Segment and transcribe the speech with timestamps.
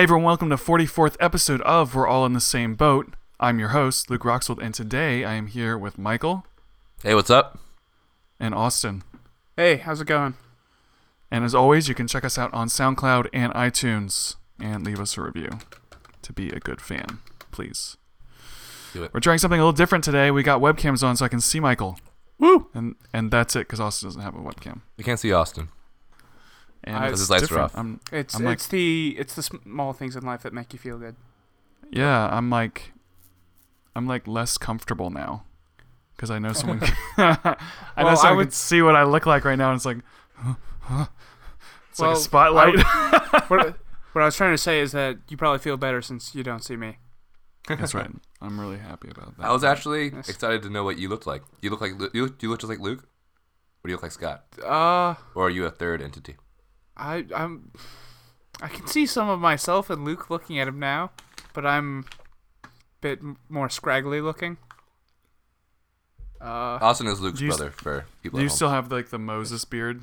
[0.00, 3.12] Hey everyone, welcome to 44th episode of We're All in the Same Boat.
[3.38, 6.46] I'm your host, Luke Roxwold, and today I am here with Michael
[7.02, 7.58] Hey, what's up?
[8.40, 9.02] and Austin.
[9.58, 10.36] Hey, how's it going?
[11.30, 15.18] And as always, you can check us out on SoundCloud and iTunes and leave us
[15.18, 15.50] a review
[16.22, 17.18] to be a good fan,
[17.50, 17.98] please.
[18.94, 19.12] Do it.
[19.12, 20.30] We're trying something a little different today.
[20.30, 21.98] We got webcams on so I can see Michael.
[22.38, 22.68] Woo!
[22.72, 24.80] And and that's it because Austin doesn't have a webcam.
[24.96, 25.68] You can't see Austin.
[26.84, 27.64] And I- it's 'Cause his lights are different.
[27.64, 27.78] off.
[27.78, 30.78] I'm, It's I'm like- it's the it's the small things in life that make you
[30.78, 31.16] feel good.
[31.90, 32.92] yeah, I'm like,
[33.96, 35.44] I'm like less comfortable now
[36.16, 36.80] because I know someone.
[36.80, 37.56] Can, I know
[37.96, 39.70] Well, I someone would- can see what I look like right now.
[39.70, 39.98] And it's like,
[41.90, 42.76] it's like a spotlight.
[43.48, 43.76] what,
[44.12, 46.64] what I was trying to say is that you probably feel better since you don't
[46.64, 46.98] see me.
[47.68, 48.10] That's right.
[48.40, 49.46] I'm really happy about that.
[49.46, 50.28] I was actually Yes.
[50.28, 51.42] excited to know what you looked like.
[51.60, 54.02] You look like you look, do you look just like Luke, or do you look
[54.02, 56.36] like Scott, Uh, or are you a third entity?
[57.00, 57.70] I I'm
[58.62, 61.10] I can see some of myself and Luke looking at him now,
[61.54, 62.04] but I'm
[62.64, 62.68] a
[63.00, 64.58] bit more scraggly looking.
[66.40, 68.38] Uh, Austin is Luke's Do you s- brother for people.
[68.38, 68.56] Do you at home.
[68.56, 70.02] still have like the Moses beard?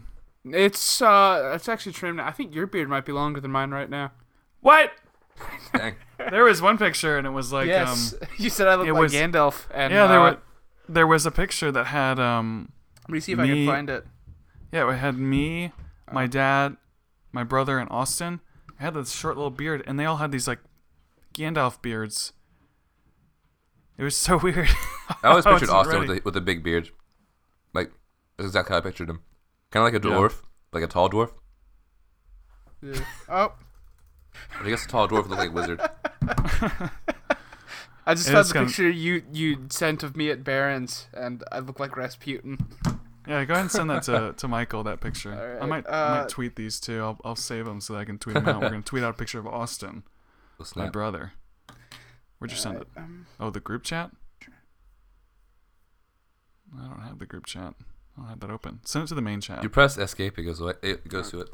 [0.50, 2.20] it's uh it's actually trimmed.
[2.22, 4.12] I think your beard might be longer than mine right now.
[4.62, 4.92] What?
[5.74, 5.96] Dang.
[6.32, 8.94] There was one picture and it was like yes, um you said I look it
[8.94, 10.38] like was- Gandalf, and yeah there uh, were
[10.90, 12.72] there was a picture that had um
[13.04, 14.06] Let me see if I can find it.
[14.72, 15.74] yeah it had me,
[16.12, 16.78] my dad,
[17.38, 18.40] my brother and Austin.
[18.78, 20.58] Had this short little beard and they all had these like
[21.36, 22.34] Gandalf beards.
[23.96, 24.68] It was so weird.
[25.24, 26.90] I always pictured wasn't Austin with a, with a big beard.
[27.76, 27.92] Like
[28.38, 29.22] that's exactly how I pictured him.
[29.70, 30.16] Kind of like a Yeah.
[30.16, 30.42] dwarf,
[30.74, 31.32] like a tall dwarf.
[32.82, 33.00] Yeah.
[33.30, 33.54] Oh,
[34.58, 35.82] But I guess a tall dwarf would look like a wizard.
[38.06, 41.44] I just It found the kinda- picture you you sent of me at Barron's, and
[41.52, 42.58] I look like Rasputin.
[43.28, 45.34] Yeah, go ahead and send that to, to Michael that picture.
[45.34, 47.02] I Alright, might I uh, might tweet these too.
[47.02, 48.62] I'll I'll save them so that I can tweet them out.
[48.62, 50.04] We're gonna tweet out a picture of Austin,
[50.60, 50.94] my snap.
[50.94, 51.34] brother.
[52.40, 52.88] Where'd you send it?
[52.96, 54.12] Um, Oh, the group chat?
[56.78, 57.74] I don't have the group chat.
[58.18, 58.80] I don't have that open.
[58.84, 59.64] Send it to the main chat.
[59.64, 60.74] You press escape, it goes away.
[60.82, 61.50] It goes to it.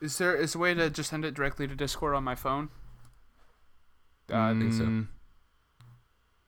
[0.00, 2.68] is there is a way to just send it directly to Discord on my phone?
[4.30, 5.04] Uh, think so.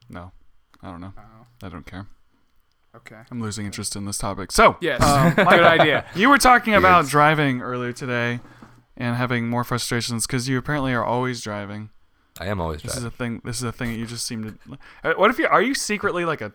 [0.09, 0.31] No,
[0.81, 1.13] I don't know.
[1.17, 2.07] oh, I don't care.
[2.97, 3.21] Okay.
[3.31, 4.51] I'm losing interest in this topic.
[4.51, 6.05] So, Yes, um, good idea.
[6.15, 7.09] you were talking about Beards.
[7.11, 8.39] driving earlier today
[8.97, 11.89] and having more frustrations because you apparently are always driving.
[12.39, 13.07] I am always This is driving.
[13.07, 13.41] a thing.
[13.45, 14.77] This is a thing that you just seem to.
[15.03, 16.51] Uh, What if you are you secretly like a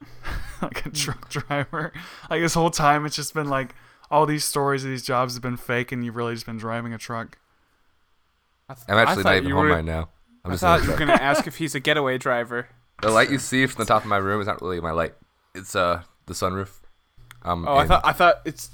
[0.62, 1.92] like a truck driver?
[2.30, 3.74] Like this whole time, it's just been like
[4.10, 6.92] all these stories of these jobs have been fake, and you've really just been driving
[6.92, 7.38] a truck.
[8.68, 10.08] I th- I'm I actually thought not even you home were- right now.
[10.44, 11.08] I'm I just in the thought you were truck.
[11.08, 12.68] gonna ask if he's a getaway driver.
[13.02, 15.14] The light you see from the top of my room is not really my light.
[15.54, 16.80] It's uh the sunroof.
[17.42, 18.70] Um, Oh, I thought I thought it's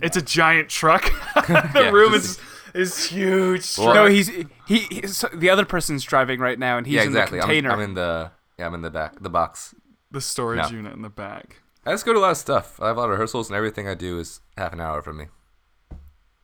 [0.00, 1.02] It's a giant truck.
[1.34, 2.40] the Yeah, room just- is
[2.74, 3.76] is huge.
[3.78, 4.06] Well, no.
[4.06, 4.46] He's he.
[4.90, 7.38] He's, the other person's driving right now, and he's yeah, in exactly.
[7.38, 7.70] the I'm, container.
[7.70, 9.74] I'm in the yeah, I'm in the back, the box.
[10.10, 10.76] the storage No.
[10.78, 11.60] unit in the back.
[11.84, 12.80] I just go to a lot of stuff.
[12.80, 15.18] I have a lot of rehearsals, and everything I do is half an hour from
[15.18, 15.26] me.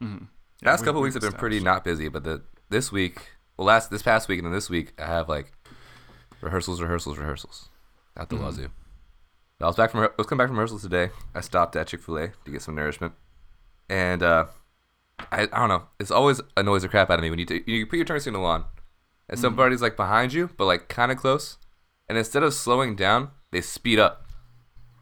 [0.02, 0.24] Mm-hmm.
[0.66, 3.20] Last couple weeks have been pretty not busy, but the this week,
[3.56, 5.52] well, last this past week and then this week, I have like
[6.42, 7.70] rehearsals, rehearsals, rehearsals
[8.16, 8.42] at the Mhm.
[8.44, 8.68] wazoo.
[9.60, 11.10] I was back from I was coming back from rehearsals today.
[11.34, 13.14] I stopped at Chick Fil A to get some nourishment,
[13.88, 14.46] and uh,
[15.32, 15.82] I I don't know.
[15.98, 18.20] It's always annoys the crap out of me when you t- you put your turn
[18.20, 18.64] signal on,
[19.28, 21.56] and somebody's like behind you, but like kind of close,
[22.08, 24.26] and instead of slowing down, they speed up.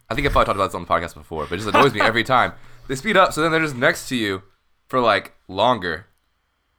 [0.09, 1.93] I think I probably talked about this on the podcast before, but it just annoys
[1.93, 2.55] me every time.
[2.89, 4.43] They speed up, so then they're just next to you
[4.89, 6.07] for like longer.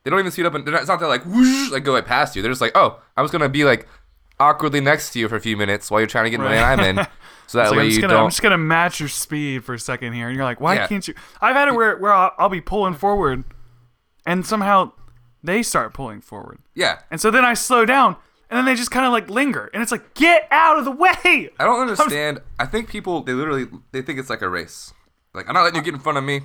[0.04, 1.92] They don't even speed up, and they're not, it's not that like whoosh, like go
[1.92, 2.42] like past you.
[2.42, 3.88] They're just like, oh, I was gonna be like
[4.40, 6.50] awkwardly next to you for a few minutes while you're trying to get in the
[6.50, 6.96] lane I'm in,
[7.48, 9.74] so that It's like, I'm, just you gonna, I'm just gonna match your speed for
[9.74, 10.88] a second here, and you're like, why Yeah.
[10.88, 11.14] can't you?
[11.42, 13.44] I've had it where where I'll, I'll be pulling forward,
[14.26, 14.92] and somehow
[15.44, 18.16] they start pulling forward, Yeah, and so then I slow down,
[18.50, 20.92] and then they just kind of like linger, and it's like, get out of the
[20.92, 21.16] way!
[21.24, 22.42] I don't understand.
[22.60, 24.94] I think people they literally they think it's like a race.
[25.34, 26.42] Like I'm not letting you get in front of me.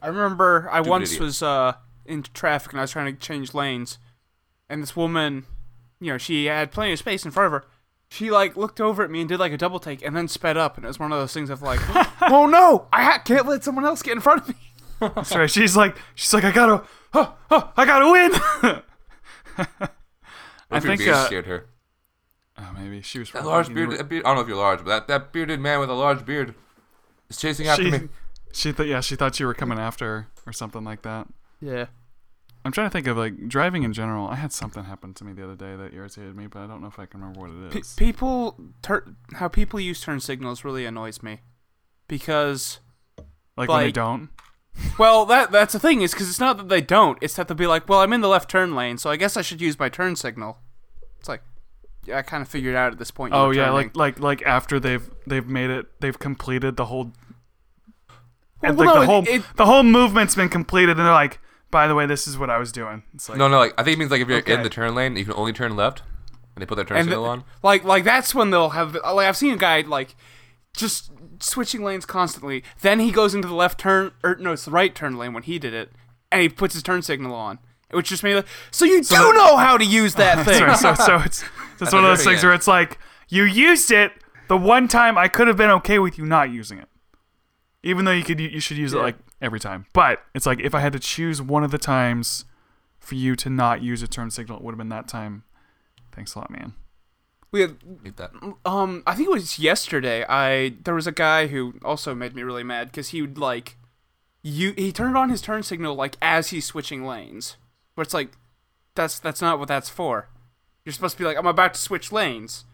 [0.00, 1.22] I remember I Stupid once idiot.
[1.22, 1.72] was uh,
[2.04, 3.98] in traffic and I was trying to change lanes,
[4.68, 5.44] and this woman,
[6.00, 7.68] you know, she had plenty of space in front of her.
[8.12, 10.56] She like looked over at me and did like a double take and then sped
[10.58, 11.80] up, and it was one of those things of like,
[12.22, 14.54] oh no, I ha- can't let someone else get in front of me.
[15.00, 15.50] That's right.
[15.50, 18.82] She's like, she's like, I gotta, oh, oh, I gotta win.
[19.56, 19.90] What
[20.70, 21.66] I your think, beard uh, scared her.
[22.58, 23.30] oh, maybe she was.
[23.32, 24.24] That large you beard, that beard.
[24.24, 26.54] I don't know if you're large, but that, that bearded man with a large beard
[27.28, 28.08] is chasing after She, me.
[28.52, 31.26] she thought, yeah, she thought you were coming after her or something like that.
[31.60, 31.86] Yeah.
[32.64, 34.28] I'm trying to think of like driving in general.
[34.28, 36.80] I had something happen to me the other day that irritated me, but I don't
[36.80, 37.94] know if I can remember what it is.
[37.94, 41.40] Pe- people, tur- how people use turn signals really annoys me,
[42.08, 42.78] because
[43.56, 44.28] like when they don't.
[44.98, 47.18] Well, that that's the thing is because it's not that they don't.
[47.20, 49.36] It's that they'll be like, well, I'm in the left turn lane, so I guess
[49.36, 50.58] I should use my turn signal.
[51.18, 51.42] It's like,
[52.06, 53.34] yeah, I kind of figured out at this point.
[53.34, 53.74] Oh yeah, turning.
[53.74, 57.12] like like like after they've they've made it, they've completed the whole.
[58.62, 61.12] and Well, like no, the it- whole it- the whole movement's been completed, and they're
[61.12, 61.38] like,
[61.72, 63.02] by the way, this is what I was doing.
[63.14, 64.54] It's like No, no, like I think it means like if you're Okay.
[64.54, 66.02] in the turn lane, you can only turn left,
[66.54, 67.44] and they put their turn and signal the- on.
[67.64, 70.14] like like that's when they'll have like I've seen a guy like
[70.76, 71.10] just
[71.40, 72.62] switching lanes constantly.
[72.82, 75.42] Then he goes into the left turn or no, it's the right turn lane when
[75.42, 75.90] he did it,
[76.30, 77.58] and he puts his turn signal on,
[77.90, 80.74] which just made like so you do know how to use that thing.
[80.76, 81.42] So so it's
[81.80, 82.98] it's one of those things where it's like
[83.28, 84.12] you used it
[84.48, 86.88] the one time I could have been okay with you not using it,
[87.82, 89.84] even though you could you should use it like every time.
[89.92, 92.44] But it's like if I had to choose one of the times
[92.98, 95.42] for you to not use a turn signal, it would have been that time.
[96.12, 96.74] Thanks a lot, man.
[97.50, 98.30] we had Need that.
[98.64, 100.24] um I think it was yesterday.
[100.28, 103.76] I there was a guy who also made me really mad because he would like
[104.42, 107.56] you he turned on his turn signal like as he's switching lanes,
[107.94, 108.30] but it's like
[108.94, 110.28] that's that's not what that's for.
[110.84, 112.64] You're supposed to be like I'm about to switch lanes,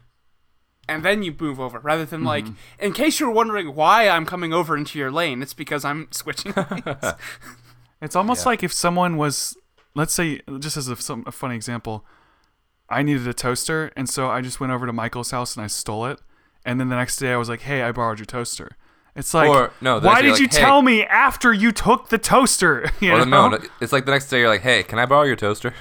[0.89, 2.85] and then you move over rather than like mm-hmm.
[2.85, 5.43] in case you're wondering why I'm coming over into your lane.
[5.43, 7.13] It's because I'm switching lanes.
[8.01, 8.51] It's almost Yeah.
[8.51, 9.57] like if someone was,
[9.95, 12.05] let's say, just as a, some, a funny example,
[12.89, 15.67] I needed a toaster, and so I just went over to Michael's house and I
[15.67, 16.21] stole it,
[16.65, 18.71] and then the next day I was like, "Hey, I borrowed your toaster."
[19.17, 22.19] It's like, Or, no, why did you're you "Hey." tell me after you took the
[22.19, 22.89] toaster?
[23.01, 23.49] You Or know?
[23.49, 25.75] no, no, it's like the next day you're like, hey, can I borrow your toaster?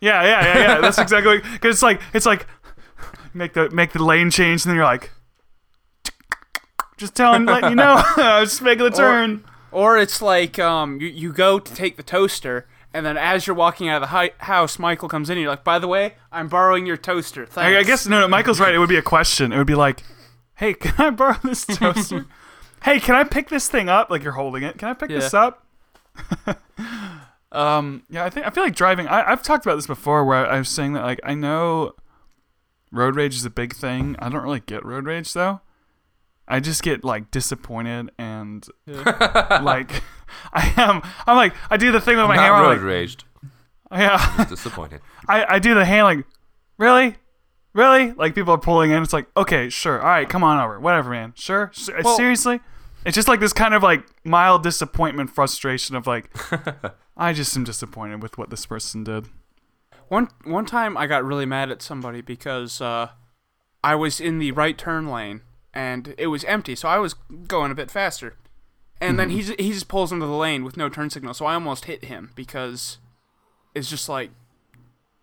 [0.00, 0.80] Yeah, yeah, yeah, yeah.
[0.80, 2.46] That's exactly because it's like it's like
[3.34, 5.10] make the make the lane change, and then you're like,
[6.96, 9.44] just telling, letting you know, I was just making the turn.
[9.72, 12.66] or it's like um you you go to take the toaster.
[12.96, 15.32] And then, as you're walking out of the hi- house, Michael comes in.
[15.36, 17.76] and You're like, "By the way, I'm borrowing your toaster." Thanks.
[17.76, 18.28] I, I guess no, no.
[18.28, 18.72] Michael's right.
[18.72, 19.52] It would be a question.
[19.52, 20.04] It would be like,
[20.54, 22.26] "Hey, can I borrow this toaster?
[22.84, 24.10] hey, can I pick this thing up?
[24.10, 24.78] Like you're holding it.
[24.78, 25.66] Can I pick this up?"
[27.50, 29.08] um, yeah, I think I feel like driving.
[29.08, 31.94] I, I've talked about this before, where I was saying that like I know
[32.94, 34.16] road rage is a big thing.
[34.18, 35.60] I don't really get road rage though.
[36.46, 40.02] I just get like disappointed and like
[40.52, 41.02] I am.
[41.26, 42.52] I'm like I do the thing with my hand.
[42.54, 43.24] road like, raged.
[43.92, 44.44] yeah.
[44.48, 45.00] Disappointed.
[45.28, 46.26] I, I do the hand like,
[46.78, 47.16] really?
[47.72, 48.12] Really?
[48.12, 49.02] Like people are pulling in.
[49.02, 50.00] It's like, okay, sure.
[50.00, 50.78] All right, come on over.
[50.80, 51.32] Whatever, man.
[51.36, 51.70] Sure.
[51.74, 52.60] S- uh, Well- Seriously?
[53.04, 56.34] It's just like this kind of like mild disappointment, frustration of like,
[57.18, 59.26] I just am disappointed with what this person did.
[60.08, 63.10] One one time I got really mad at somebody because uh,
[63.82, 65.42] I was in the right turn lane
[65.72, 67.14] and it was empty, so I was
[67.48, 68.36] going a bit faster.
[69.00, 71.54] And then he he just pulls into the lane with no turn signal, so I
[71.54, 72.98] almost hit him because
[73.74, 74.30] it's just like,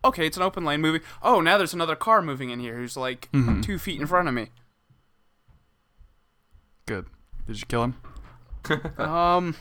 [0.03, 1.01] okay, it's an open lane moving.
[1.23, 3.29] Oh, now there's another car moving in here who's like
[3.61, 4.49] two feet in front of me.
[6.85, 7.05] Good.
[7.47, 7.95] Did you kill him?
[8.99, 9.55] Um,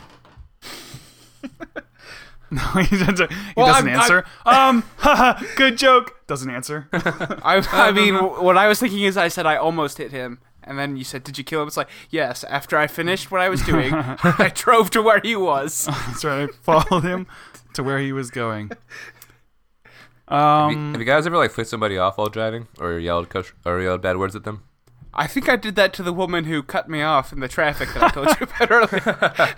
[2.53, 4.25] No, he doesn't, he Well, doesn't I'm- answer.
[4.45, 6.27] um, haha, good joke.
[6.27, 6.89] Doesn't answer.
[6.93, 10.41] I I mean, what I was thinking is I said I almost hit him.
[10.63, 12.45] And then you said, "Did you kill him?" It's like, yes.
[12.45, 15.87] After I finished what I was doing, I drove to where he was.
[15.87, 16.49] That's right.
[16.51, 17.27] I followed him
[17.75, 18.71] to where he was going.
[20.29, 23.31] Have you, Um, have you guys ever like flicked somebody off while driving, or yelled
[23.31, 24.63] cuss- or yelled bad words at them?
[25.15, 27.93] I think I did that to the woman who cut me off in the traffic
[27.95, 29.55] that I told you about earlier.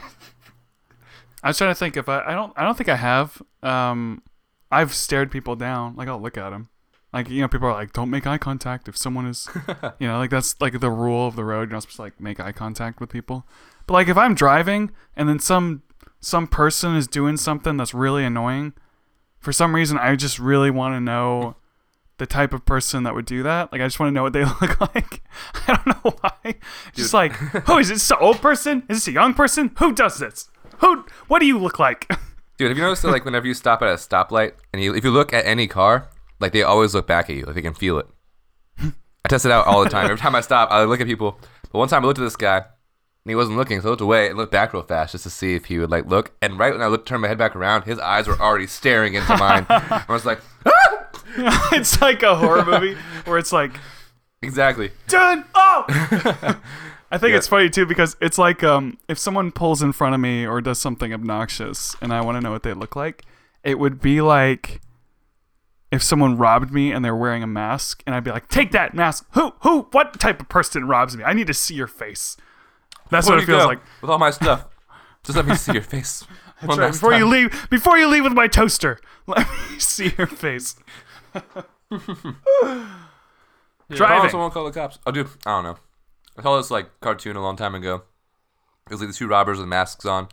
[1.43, 3.43] I was trying to think if I, I don't I don't think I have.
[3.62, 4.23] Um,
[4.71, 5.96] I've stared people down.
[5.96, 6.69] Like I'll look at them.
[7.13, 9.49] Like you know, people are like, don't make eye contact if someone is,
[9.99, 11.69] you know, like that's like the rule of the road.
[11.69, 13.46] You're not supposed to like make eye contact with people.
[13.87, 15.82] But like if I'm driving and then some
[16.20, 18.72] some person is doing something that's really annoying,
[19.39, 21.56] for some reason I just really want to know
[22.19, 23.72] the type of person that would do that.
[23.72, 25.22] Like I just want to know what they look like.
[25.67, 26.55] I don't know why.
[26.94, 27.34] Just like,
[27.69, 28.11] oh, is this?
[28.11, 28.84] An old person?
[28.89, 29.72] Is this a young person?
[29.79, 30.49] Who does this?
[30.82, 31.05] Who?
[31.29, 32.06] What do you look like?
[32.58, 35.05] Dude, have you noticed that like whenever you stop at a stoplight and you, if
[35.05, 36.08] you look at any car,
[36.39, 38.06] like they always look back at you, like they can feel it.
[38.79, 40.05] I test it out all the time.
[40.05, 41.39] Every time I stop, I look at people.
[41.70, 44.03] But one time I looked at this guy and he wasn't looking, so I looked
[44.03, 46.32] away and looked back real fast just to see if he would like look.
[46.43, 49.15] And right when I looked, turned my head back around, his eyes were already staring
[49.15, 49.65] into mine.
[49.70, 50.41] I was like,
[51.36, 53.72] it's like a horror movie where it's like
[54.43, 54.91] exactly.
[55.06, 55.44] done.
[55.55, 56.58] Oh.
[57.13, 57.37] I think Yeah.
[57.37, 60.61] it's funny too because it's like um if someone pulls in front of me or
[60.61, 63.25] does something obnoxious and I want to know what they look like,
[63.63, 64.81] it would be like
[65.91, 68.95] if someone robbed me and they're wearing a mask and I'd be like, "Take that
[68.95, 69.27] mask.
[69.33, 71.23] Who who what type of person robs me?
[71.23, 72.37] I need to see your face."
[73.11, 73.81] That's Where what it feels like.
[74.01, 74.65] with all my stuff.
[75.23, 76.25] Just let me see your face.
[76.63, 76.93] That's right.
[76.93, 80.77] Before you leave, before you leave with my toaster, let me see your face.
[83.91, 84.31] Oh, Driving.
[84.31, 84.99] someone call the cops.
[85.07, 85.77] Oh, dude, I don't know.
[86.43, 88.03] I saw this like cartoon a long time ago.
[88.87, 90.27] It was like the two robbers with masks on,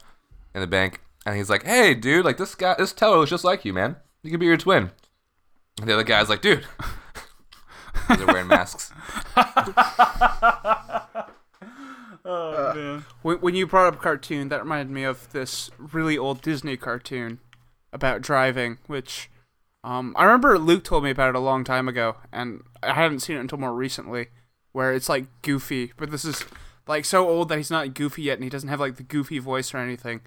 [0.55, 3.43] in the bank, and he's like, "Hey, dude, like this guy, this teller looks just
[3.43, 3.95] like you, man.
[4.23, 4.89] You could be your twin."
[5.79, 6.65] And the other guy's like, "Dude."
[8.09, 8.91] They're wearing masks.
[12.25, 13.05] Oh man.
[13.23, 17.39] When, when you brought up cartoon, that reminded me of this really old Disney cartoon
[17.91, 19.31] about driving, which
[19.83, 23.21] um, I remember Luke told me about it a long time ago, and I hadn't
[23.21, 24.27] seen it until more recently,
[24.79, 26.45] where it's like goofy, but this is
[26.87, 29.37] like so old that he's not goofy yet, and he doesn't have like the goofy
[29.37, 30.21] voice or anything.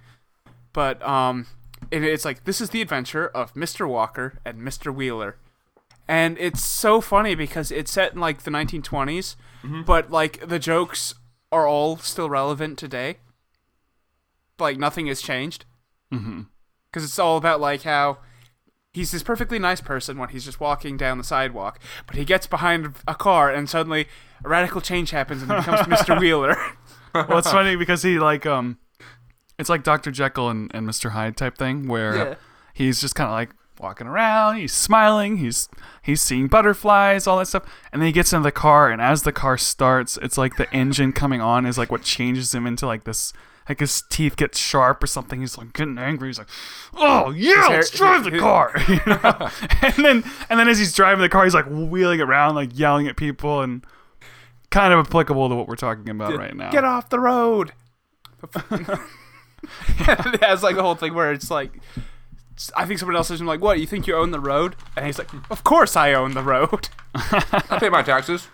[0.74, 1.46] But um,
[1.90, 3.88] and it's like this is the adventure of Mr.
[3.88, 4.94] Walker and Mr.
[4.94, 5.38] Wheeler,
[6.06, 9.36] and it's so funny because it's set in like the 1920s,
[9.86, 11.14] but like the jokes
[11.50, 13.16] are all still relevant today.
[14.58, 15.64] Like nothing has changed.
[16.12, 16.42] Mm-hmm.
[16.90, 18.18] Because it's all about like how
[18.92, 22.46] he's this perfectly nice person when he's just walking down the sidewalk, but he gets
[22.46, 24.06] behind a car and suddenly
[24.44, 26.18] a radical change happens and he becomes Mr.
[26.20, 26.56] Wheeler.
[27.14, 28.78] Well, it's funny because he like um,
[29.58, 30.10] it's like Dr.
[30.10, 31.10] Jekyll and, and Mr.
[31.10, 32.34] Hyde type thing where Yeah.
[32.74, 35.68] he's just kind of like walking around, he's smiling, he's
[36.02, 39.22] he's seeing butterflies, all that stuff, and then he gets into the car, and as
[39.22, 42.86] the car starts, it's like the engine coming on is like what changes him into
[42.86, 43.32] like this.
[43.68, 45.40] Like his teeth get sharp or something.
[45.40, 46.28] He's like getting angry.
[46.28, 46.48] He's like,
[46.94, 49.50] "Oh yeah, hair- let's drive the car." You know?
[49.82, 53.06] and then and then as he's driving the car, he's like wheeling around, like yelling
[53.06, 53.84] at people, and
[54.70, 56.70] kind of applicable to what we're talking about right now.
[56.70, 57.72] Get off the road.
[58.70, 61.78] it has like the whole thing where it's like
[62.76, 63.80] I think someone else is like, "What?
[63.80, 66.88] You think you own the road?" And he's like, "Of course I own the road."
[67.14, 68.48] I pay my taxes.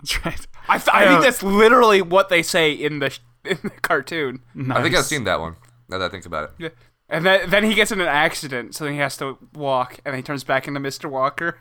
[0.00, 0.46] That's right.
[0.68, 3.16] I, th- I think that's literally what they say in the
[3.46, 4.40] in the cartoon.
[4.70, 5.56] I think I've seen that one.
[5.88, 6.50] Now that I think about it.
[6.58, 6.68] Yeah.
[7.08, 10.16] And then, then he gets in an accident, so then he has to walk, and
[10.16, 11.08] he turns back into Mr.
[11.08, 11.60] Walker.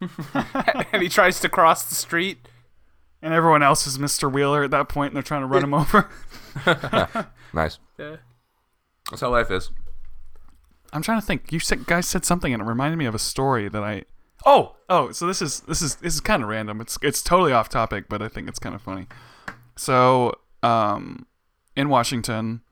[0.00, 2.48] and he tries to cross the street.
[3.20, 4.30] And everyone else is Mr.
[4.30, 6.08] Wheeler at that point, and they're trying to run him over.
[7.54, 7.78] Nice.
[7.98, 8.16] Yeah.
[9.10, 9.70] That's how life is.
[10.92, 11.52] I'm trying to think.
[11.52, 14.04] You said, guys said something, and it reminded me of a story that I.
[14.44, 15.12] Oh, oh.
[15.12, 16.80] So this is this is this is kind of random.
[16.80, 19.06] It's it's totally off topic, but I think it's kind of funny.
[19.76, 20.34] So,
[20.64, 21.26] um,
[21.76, 22.62] in Washington,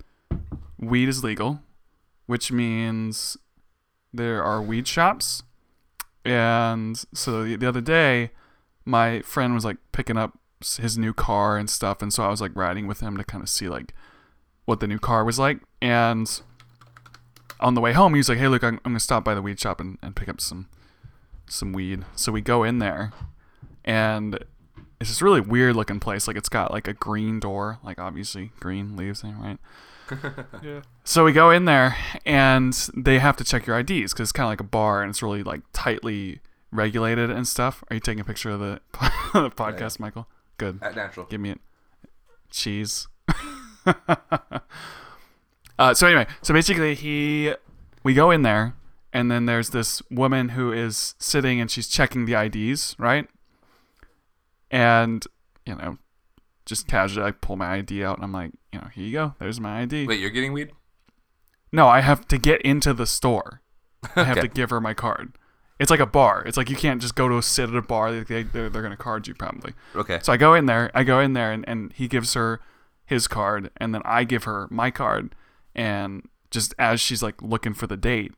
[0.78, 1.60] weed is legal,
[2.26, 3.36] which means
[4.12, 5.42] there are weed shops.
[6.24, 8.30] And so the, the other day,
[8.84, 12.40] my friend was like picking up his new car and stuff, and so I was
[12.40, 13.92] like riding with him to kind of see like
[14.64, 15.60] what the new car was like.
[15.82, 16.40] And
[17.60, 19.42] on the way home, he was like, "Hey, look, I'm, I'm gonna stop by the
[19.42, 20.68] weed shop and, and pick up some
[21.48, 23.12] some weed." So we go in there,
[23.84, 24.38] and
[25.02, 26.28] it's this really weird looking place.
[26.28, 29.58] Like it's got like a green door, like obviously green leaves there, right?
[30.62, 30.82] Yeah.
[31.04, 34.44] So we go in there, and they have to check your IDs because it's kind
[34.44, 36.40] of like a bar, and it's really like tightly
[36.70, 37.82] regulated and stuff.
[37.88, 38.80] Are you taking a picture of the,
[39.32, 40.28] the podcast, Michael?
[40.58, 40.78] Good.
[40.82, 41.26] At natural.
[41.26, 41.60] Give me it.
[42.50, 43.08] Cheese.
[45.78, 47.54] uh, so anyway, so basically he,
[48.04, 48.74] we go in there,
[49.14, 53.28] and then there's this woman who is sitting and she's checking the IDs, right?
[54.72, 55.24] And
[55.66, 55.98] you know,
[56.66, 59.34] just casually, I pull my ID out and I'm like, you know, here you go.
[59.38, 60.06] There's my ID.
[60.08, 60.72] Wait, you're getting weed?
[61.70, 63.60] No, I have to get into the store.
[64.16, 64.48] I have Okay.
[64.48, 65.36] to give her my card.
[65.78, 66.42] It's like a bar.
[66.46, 68.12] It's like you can't just go to sit at a bar.
[68.12, 69.74] They, they, they're, they're going to card you probably.
[69.96, 70.18] Okay.
[70.22, 70.90] So I go in there.
[70.94, 72.60] I go in there, and, and he gives her
[73.04, 75.34] his card, and then I give her my card.
[75.74, 78.32] And just as she's like looking for the date,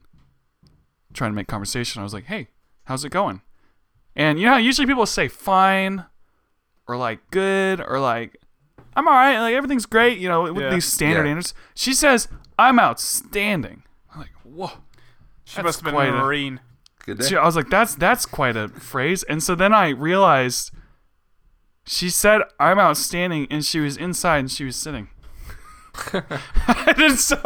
[1.12, 2.48] trying to make conversation, I was like, "Hey,
[2.84, 3.42] how's it going?"
[4.16, 6.06] And you know, usually people say fine,
[6.86, 8.36] or like good, or like
[8.96, 10.18] I'm all right, like everything's great.
[10.18, 10.70] You know, with Yeah.
[10.70, 11.32] these standard Yeah.
[11.32, 11.54] answers.
[11.74, 13.82] She says I'm outstanding.
[14.12, 14.70] I'm like, whoa.
[15.44, 16.60] She must have been quite a a- Marine.
[17.04, 17.28] Good day.
[17.28, 19.22] She- I was like, that's that's quite a phrase.
[19.24, 20.70] And so then I realized
[21.86, 25.08] she said I'm outstanding, and she was inside and she was sitting.
[26.12, 27.38] and so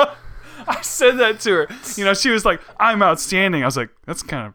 [0.66, 1.68] I said that to her.
[1.96, 4.54] You know, she was like, "I'm outstanding." I was like, "That's kind of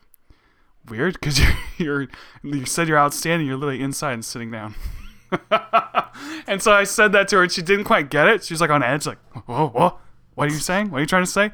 [0.89, 1.39] weird because
[1.77, 2.07] you're, you're
[2.43, 3.47] you said you're outstanding.
[3.47, 4.75] You're literally inside and sitting down."
[6.47, 8.43] and so I said that to her, and she didn't quite get it.
[8.43, 9.97] She was like on edge, like, "Whoa, whoa,
[10.35, 10.91] what are you saying?
[10.91, 11.51] What are you trying to say?"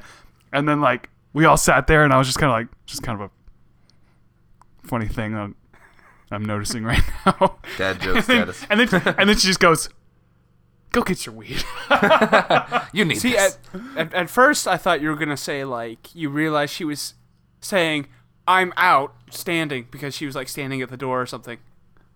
[0.52, 3.02] And then like we all sat there, and I was just kind of like, just
[3.02, 3.30] kind of
[4.84, 5.52] a funny thing that
[6.30, 7.58] I'm noticing right now.
[7.78, 8.66] Dad joke and, then, status.
[8.68, 9.88] and then and then she just goes,
[10.92, 11.62] "Go get your weed."
[12.92, 13.58] You need See, this.
[13.72, 17.14] at, at, at first I thought you were gonna say like you realized she was
[17.60, 18.08] saying
[18.50, 21.58] I'm out standing because she was like standing at the door or something.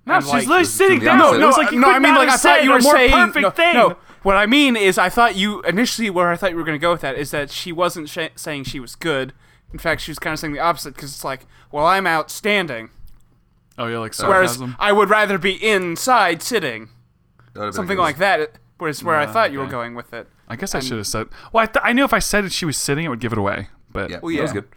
[0.07, 1.21] No, And, she's like- literally sitting the down.
[1.21, 1.39] opposite.
[1.39, 2.71] No, it was like you no, could I mean like I have thought said you
[2.73, 3.75] a were more saying perfect no, thing.
[3.75, 3.97] no.
[4.23, 6.93] What I mean is I thought you initially where I thought you were gonna go
[6.93, 9.33] with that is that she wasn't sh- saying she was good.
[9.73, 12.91] In fact, she was kind of saying the opposite because it's like, well, I'm outstanding,
[13.77, 14.61] Oh, yeah, like sarcasm.
[14.63, 14.77] whereas.
[14.79, 16.91] I would rather be inside sitting.
[17.55, 19.95] That would've been Something like that would was where I ah, thought you were going
[19.95, 20.29] with it.
[20.49, 21.29] I guess I I'm- should have said.
[21.53, 23.39] Well, I, th- I knew if I said she was sitting, it would give it
[23.39, 23.69] away.
[23.91, 24.69] But Yeah, Well, that was good.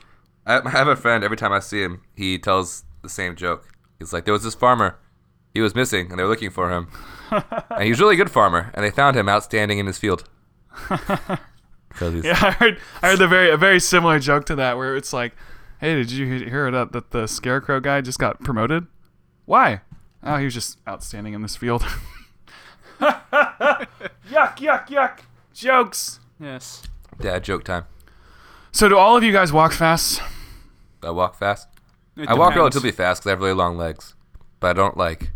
[0.48, 1.24] I, I have a friend.
[1.24, 3.68] Every time I see him, he tells the same joke.
[4.00, 4.98] He's like, "There was this farmer.
[5.54, 6.88] He was missing, and they were looking for him.
[7.32, 10.27] and he's a really good farmer, and they found him outstanding in his field."
[12.00, 15.13] Yeah, I heard I heard the very a very similar joke to that where it's
[15.13, 15.36] like,
[15.80, 18.86] "Hey, did you hear that that the scarecrow guy just got promoted?
[19.46, 19.82] Why?
[20.22, 21.82] Oh, he was just outstanding in this field."
[23.01, 23.88] yuck,
[24.30, 25.20] yuck, yuck.
[25.54, 26.20] Jokes.
[26.39, 26.84] Yes.
[27.20, 27.86] dad joke time.
[28.72, 30.22] So, do all of you guys walk fast?
[31.04, 31.68] I walk fast.
[32.16, 34.16] It I walk relatively fast because I have really long legs,
[34.60, 35.32] but I don't like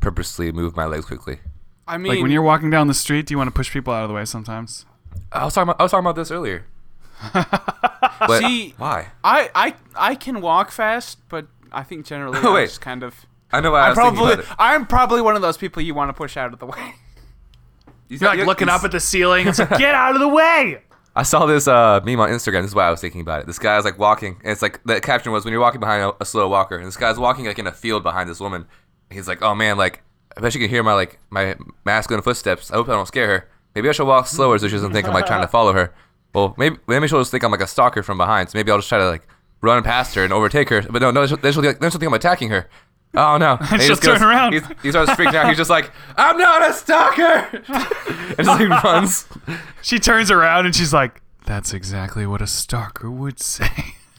[0.00, 1.38] purposely move my legs quickly.
[1.86, 3.92] I mean, Like when you're walking down the street, do you want to push people
[3.92, 4.86] out of the way sometimes?
[5.30, 6.64] I was talking about I was talking about this earlier.
[7.32, 9.08] but See- why?
[9.22, 13.26] I, I I can walk fast, but I think generally Oh, I just kind of.
[13.52, 14.56] I know why I I'm was thinking probably about it.
[14.58, 16.94] I'm probably one of those people you want to push out of the way.
[18.08, 19.46] You You're like you- looking up at the ceiling.
[19.46, 20.82] It's like, get out of the way.
[21.16, 22.62] I saw this uh, meme on Instagram.
[22.62, 23.46] This is why I was thinking about it.
[23.46, 26.02] This guy was like walking, and it's like the caption was when you're walking behind
[26.02, 28.66] a, a slow walker, and this guy's walking like in a field behind this woman.
[29.10, 30.02] He's like, "Oh man, like
[30.36, 32.70] I bet you can hear my like my masculine footsteps.
[32.70, 33.48] I hope I don't scare her.
[33.74, 35.94] Maybe I should walk slower so she doesn't think I'm like trying to follow her.
[36.34, 38.50] Well, maybe maybe she'll just think I'm like a stalker from behind.
[38.50, 39.26] So maybe I'll just try to like
[39.60, 40.82] run past her and overtake her.
[40.82, 42.68] But no, no, then she'll, she'll think I'm attacking her.
[43.16, 43.56] Oh no!
[43.60, 44.52] And he She'll just goes- turn around.
[44.54, 45.48] he's- he starts freaking out.
[45.48, 49.26] He's just like, "I'm not a stalker," and just like runs.
[49.82, 53.68] She turns around and she's like, "That's exactly what a stalker would say."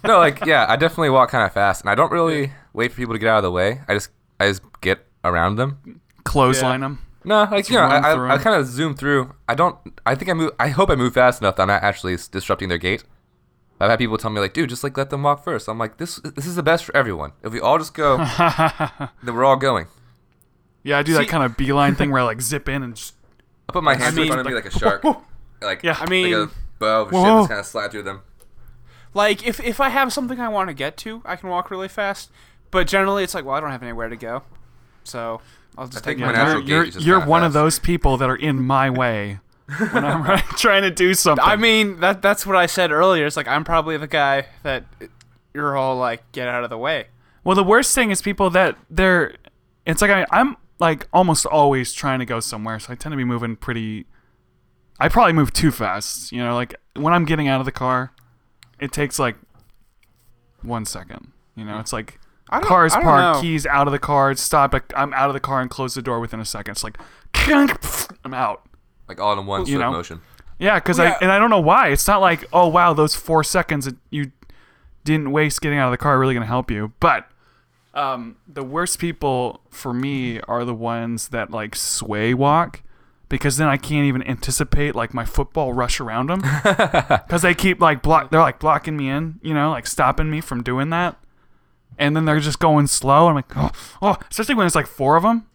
[0.04, 2.98] no, like yeah, I definitely walk kind of fast, and I don't really wait for
[2.98, 3.82] people to get out of the way.
[3.88, 4.10] I just
[4.40, 6.02] I just get around them.
[6.24, 7.00] Clothesline them.
[7.24, 8.40] No, like you know, run I, I, I 'em.
[8.42, 9.34] kind of zoom through.
[9.50, 9.76] I don't.
[10.06, 10.52] I think I move.
[10.60, 13.04] I hope I move fast enough that I'm not actually disrupting their gait.
[13.80, 15.68] I've had people tell me like, dude, just like let them walk first.
[15.68, 17.34] I'm like, this this is the best for everyone.
[17.44, 18.18] If we all just go,
[19.24, 19.88] then we're all going.
[20.84, 23.16] Yeah, I do that kind of beeline thing where I like zip in and just.
[23.68, 25.04] I put my hands mean, in front of me like- like a shark.
[25.62, 25.98] Like Yeah.
[26.00, 27.40] I mean- like a bow of shit Whoa.
[27.40, 28.22] just kind of slide through them.
[29.14, 31.88] Like if if I have something I want to get to, I can walk really
[31.88, 32.30] fast.
[32.72, 34.44] But generally, it's like, well, I don't have anywhere to go,
[35.06, 35.40] so
[35.78, 37.80] I'll just I take think my my You're, natural you're, you're kinda one of those
[37.80, 41.44] people that are in my way when I'm trying to do something.
[41.44, 43.26] I mean, that that's what I said earlier.
[43.26, 44.84] It's like I'm probably the guy that
[45.54, 47.08] you're all like, get out of the way.
[47.44, 49.36] Well, the worst thing is people that they're.
[49.86, 53.18] It's like I, I'm like almost always trying to go somewhere, so I tend to
[53.18, 54.06] be moving pretty.
[55.00, 56.32] I probably move too fast.
[56.32, 58.12] You know, like when I'm getting out of the car,
[58.80, 59.36] it takes like
[60.62, 61.32] one second.
[61.56, 64.74] You know, it's like cars parked, keys out of the car, stop.
[64.74, 66.74] like, I'm out of the car and close the door within a second.
[66.74, 66.98] It's like
[67.34, 68.68] I'm out.
[69.08, 69.92] Like all in one You know.
[69.92, 70.22] motion.
[70.58, 71.90] Yeah, because Well, I and I don't know why.
[71.90, 74.32] It's not like oh wow, those four seconds that you
[75.04, 76.94] didn't waste getting out of the car are really gonna help you.
[77.00, 77.28] But
[77.94, 82.82] um, the worst people for me are the ones that like sway walk,
[83.30, 86.42] because then I can't even anticipate like my football rush around them,
[87.22, 88.32] because they keep like block.
[88.32, 91.18] They're like blocking me in, you know, like stopping me from doing that.
[91.98, 93.28] And then they're just going slow.
[93.28, 95.48] I'm like, oh, oh, especially when it's like four of them,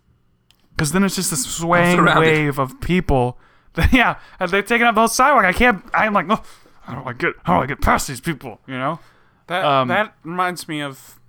[0.81, 3.39] because then it's just this swaying wave of people.
[3.75, 5.45] That, yeah, and they're taking up the whole sidewalk.
[5.45, 5.85] I can't.
[5.95, 6.43] I'm like, oh,
[6.81, 7.35] how do I get?
[7.45, 8.59] How do I get past these people?
[8.67, 8.99] You know?
[9.47, 11.21] That Um, that reminds me of,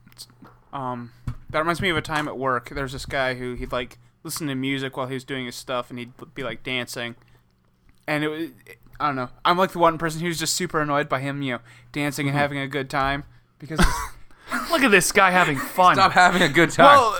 [0.73, 1.11] um,
[1.51, 2.69] that reminds me of a time at work.
[2.69, 5.91] There's this guy who he'd like listen to music while he was doing his stuff,
[5.91, 7.13] and he'd be like dancing,
[8.07, 8.49] and it was
[8.99, 9.29] I don't know.
[9.45, 11.59] I'm like the one person who's just super annoyed by him, you know,
[11.91, 12.35] dancing Mm-hmm.
[12.35, 13.23] and having a good time
[13.59, 13.79] because.
[14.69, 15.95] Look at this guy having fun.
[15.95, 16.85] Stop having a good time.
[16.87, 17.17] Well,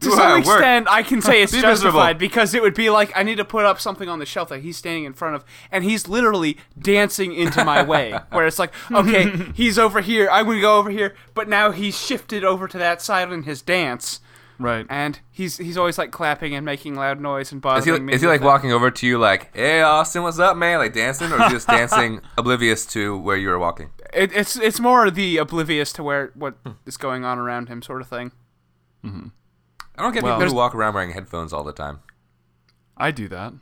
[0.00, 0.40] to some I work?
[0.40, 1.72] extent, I can say it's Be miserable.
[1.72, 4.50] justified because it would be like I need to put up something on the shelf
[4.50, 8.18] that he's standing in front of, and he's literally dancing into my way.
[8.30, 11.98] Where it's like, okay, he's over here, I'm gonna go over here, but now he's
[11.98, 14.20] shifted over to that side in his dance,
[14.58, 14.86] right.
[14.90, 18.12] and he's he's always like clapping and making loud noise and Is bothering he, me.
[18.12, 18.44] is he like it.
[18.44, 20.78] walking over to you like, hey Austin, what's up, man?
[20.78, 23.90] Like dancing, or just dancing oblivious to where you were walking?
[24.12, 26.72] It, it's it's more the oblivious to where what hmm.
[26.86, 28.32] is going on around him sort of thing.
[29.04, 29.28] Mm-hmm.
[29.98, 32.00] I don't get Well- people who walk around wearing headphones all the time.
[32.96, 33.52] I do that.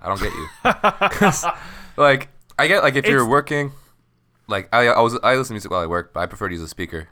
[0.00, 0.48] I don't get you.
[1.96, 3.72] like, I get like if you're working,
[4.46, 6.54] like I, I was I listen to music while I work, but I prefer to
[6.54, 7.08] use a speaker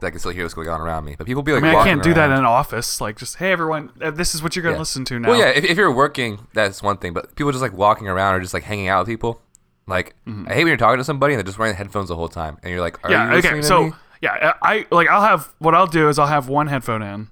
[0.00, 1.14] that I can still hear what's going on around me.
[1.16, 3.00] But people be like, I mean, I can't do that in an office.
[3.00, 4.80] Like, just hey, everyone, uh, this is what you're gonna Yeah.
[4.80, 5.28] listen to now.
[5.30, 7.12] Well, yeah, if, if you're working, that's one thing.
[7.12, 9.40] But people just like walking around or just like hanging out with people.
[9.86, 12.28] Like, I hate when you're talking to somebody and they're just wearing headphones the whole
[12.28, 13.32] time, and you're like, Are yeah.
[13.32, 13.50] you Okay.
[13.50, 13.92] to So me?
[14.22, 17.28] yeah, I like I'll have what I'll do is I'll have one headphone in,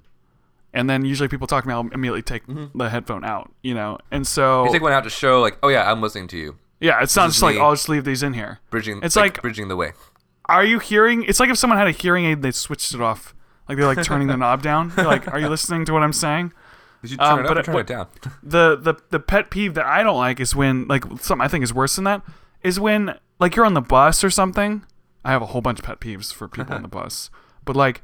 [0.73, 3.51] and then usually people talk to me, I'll immediately take the headphone out.
[3.61, 6.27] You know, and so You take one out to show, like, oh yeah, I'm listening
[6.29, 7.57] to you, yeah, it's not just like.
[7.57, 8.59] I'll just leave these in here.
[8.69, 8.99] bridging.
[9.03, 9.93] It's like, like- bridging the way.
[10.47, 11.23] Are you hearing?
[11.23, 13.33] It's like if someone had a hearing aid, they switched it off.
[13.69, 14.91] Like they're like turning the knob down.
[14.97, 16.51] You're like, are you listening to what I'm saying?
[17.01, 18.07] Did you turn Um, it up but or turn what- it down?
[18.43, 21.63] the the the pet peeve that I don't like is when like something I think
[21.63, 22.21] is worse than that
[22.63, 24.83] is when like you're on the bus or something.
[25.23, 27.29] I have a whole bunch of pet peeves for people on the bus,
[27.63, 28.01] but like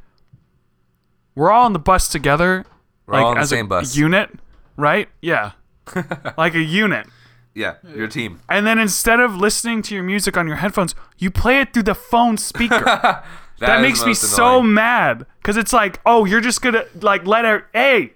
[1.38, 2.66] we're all on the bus together,
[3.06, 3.96] We're like all on the as same a bus.
[3.96, 4.30] unit,
[4.76, 5.08] right?
[5.22, 5.52] Yeah,
[6.38, 7.08] like a unit.
[7.54, 8.40] yeah, your team.
[8.50, 11.84] And then instead of listening to your music on your headphones, you play it through
[11.84, 13.24] the phone speaker.
[13.60, 14.74] That makes me most so annoying.
[14.76, 17.64] mad because it's like, oh, you're just gonna like let it.
[17.74, 18.14] Hey,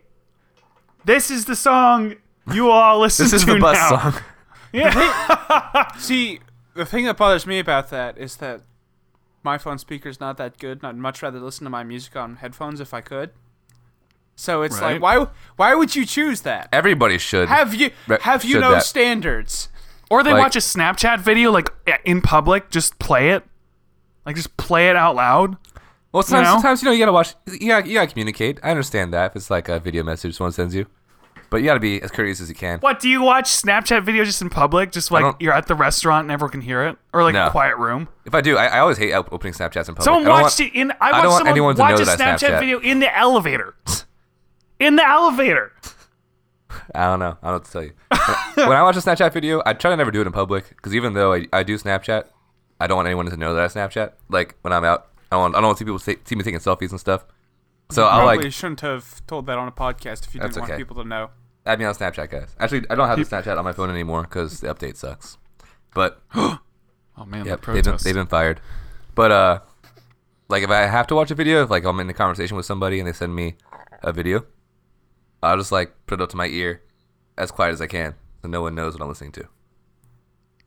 [1.04, 2.14] this is the song
[2.54, 3.32] you all listen to.
[3.32, 4.12] This is to the bus now.
[4.12, 4.22] song.
[4.72, 5.92] Yeah.
[5.98, 6.42] See,
[6.76, 8.62] the thing that bothers me about that is that
[9.44, 10.84] my phone speaker's not that good.
[10.84, 13.32] I'd much rather listen to my music on headphones if I could.
[14.36, 14.94] So it's Right.
[14.94, 15.28] like, why?
[15.56, 16.70] Why would you choose that?
[16.72, 17.48] Everybody should.
[17.50, 18.84] Have you Re- have you no that.
[18.84, 19.70] standards?
[20.10, 21.70] Or they Like- watch a Snapchat video like
[22.06, 23.44] in public, just play it,
[24.26, 25.58] like just play it out loud.
[26.12, 26.54] well, sometimes, know?
[26.56, 27.36] sometimes you know you gotta watch.
[27.48, 28.60] You gotta, you gotta communicate.
[28.64, 30.88] I understand that if it's like a video message someone sends you,
[31.52, 32.80] but you gotta be as courteous as you can.
[32.80, 36.26] What do you watch Snapchat videos just in public, just like you're at the restaurant
[36.26, 37.46] and everyone can hear it, or like No.
[37.48, 38.08] a quiet room?
[38.26, 40.04] If I do, I, I always hate opening Snapchats in public.
[40.06, 40.92] Someone watched want- it in.
[40.92, 42.60] I I watched want someone anyone to watch a Snapchat, Snapchat.
[42.60, 43.76] video in the elevator.
[44.80, 45.74] in the elevator.
[46.96, 47.38] I don't know.
[47.44, 47.92] I don't know what to tell you.
[48.68, 50.96] when I watch a Snapchat video, I try to never do it in public because
[50.96, 52.26] even though I, I do Snapchat,
[52.80, 54.14] I don't want anyone to know that I Snapchat.
[54.30, 56.36] Like when I'm out, I don't want, I don't want to see people see, see
[56.36, 57.26] me taking selfies and stuff.
[57.92, 60.78] So I Probably like shouldn't have told that on a podcast if you didn't want
[60.78, 61.30] people to know.
[61.66, 62.56] Add me on Snapchat, guys.
[62.60, 65.38] Actually, I don't have the Snapchat on my phone anymore because the update sucks.
[65.94, 68.62] But Oh man, Yep, the they've been, they've been fired.
[69.14, 69.60] But uh,
[70.48, 72.66] like if I have to watch a video, if like I'm in a conversation with
[72.66, 73.56] somebody and they send me
[74.02, 74.46] a video,
[75.44, 76.82] I'll just like put it up to my ear,
[77.38, 79.48] as quiet as I can, so no one knows what I'm listening to.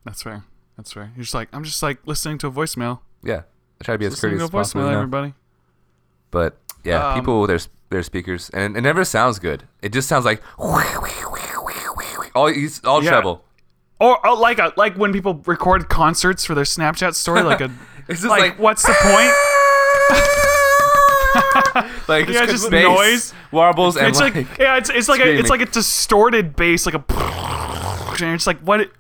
[0.05, 0.45] That's fair.
[0.77, 1.11] That's fair.
[1.17, 3.01] You're just like I'm just like listening to a voicemail.
[3.23, 3.43] Yeah,
[3.81, 4.83] I try to be as Listening courteous to a as possible.
[4.83, 4.99] voicemail, you know?
[4.99, 5.35] everybody.
[6.31, 9.65] But yeah, Um, people with their their speakers, and it never sounds good.
[9.83, 12.51] It just sounds like all
[12.85, 13.11] all Yeah.
[13.11, 13.45] treble.
[14.01, 17.71] Or, or like a like when people record concerts for their Snapchat story, like a
[18.09, 19.33] It's just like, like, what's the point?
[22.09, 23.35] like Yeah, just bass, noise.
[23.51, 26.87] warbles, and it's like, like, yeah, it's it's like a, it's like a distorted bass,
[26.87, 27.05] like a
[28.23, 28.93] and it's like what, it,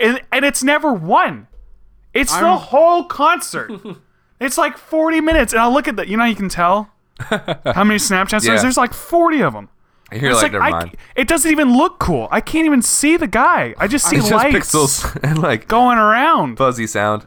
[0.00, 1.46] and, and it's never one.
[2.14, 3.70] It's the I'm- whole concert.
[4.40, 6.08] it's like forty minutes, and I'll look at that.
[6.08, 6.90] You know, how you can tell
[7.74, 8.46] how many Snapchat stories.
[8.46, 8.62] Yeah.
[8.62, 9.68] There's like forty of them.
[10.12, 10.96] you're It's like, like, never I, mind.
[11.16, 12.28] it doesn't even look cool.
[12.30, 13.74] I can't even see the guy.
[13.78, 16.56] I just see It's just pixels and like going around.
[16.56, 17.26] fuzzy sound.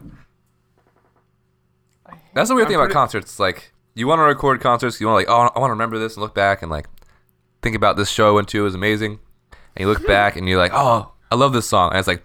[2.33, 3.39] That's the weird I'm thing about pretty- concerts.
[3.39, 5.99] Like, you want to record concerts, you want to like, oh, I want to remember
[5.99, 6.87] this and look back and like
[7.61, 8.59] think about this show I went to.
[8.59, 9.19] It was amazing.
[9.75, 11.91] And you look back and you're like, oh, I love this song.
[11.91, 12.23] And it's like,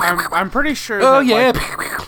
[0.00, 1.00] I'm, I'm pretty sure.
[1.02, 2.00] oh that, yeah, like,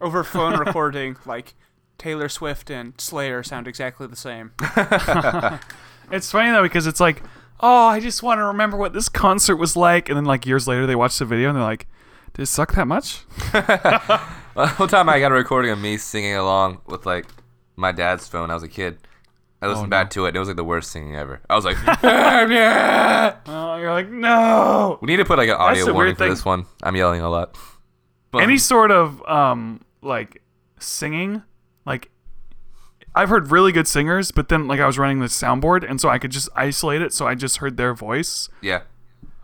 [0.00, 1.54] over phone recording, like
[1.98, 4.52] Taylor Swift and Slayer sound exactly the same.
[6.10, 7.22] It's funny though because it's like,
[7.60, 10.66] oh, I just want to remember what this concert was like, and then like years
[10.66, 11.86] later they watch the video and they're like,
[12.34, 13.18] did it suck that much?
[14.78, 17.26] One time I got a recording of me singing along with like
[17.76, 18.50] my dad's phone.
[18.50, 18.98] I was a kid.
[19.60, 19.90] I listened no.
[19.90, 20.28] back to it.
[20.28, 21.40] and It was like the worst singing ever.
[21.50, 23.36] I was like, yeah.
[23.46, 24.98] Oh, you're like, no.
[25.02, 26.30] We need to put like an audio warning for thing.
[26.30, 26.64] this one.
[26.82, 27.58] I'm yelling a lot.
[28.30, 30.42] But- Any sort of um like
[30.78, 31.42] singing,
[31.88, 32.10] like
[33.14, 36.08] I've heard really good singers, but then like I was running the soundboard, and so
[36.08, 38.48] I could just isolate it, so I just heard their voice.
[38.60, 38.82] yeah.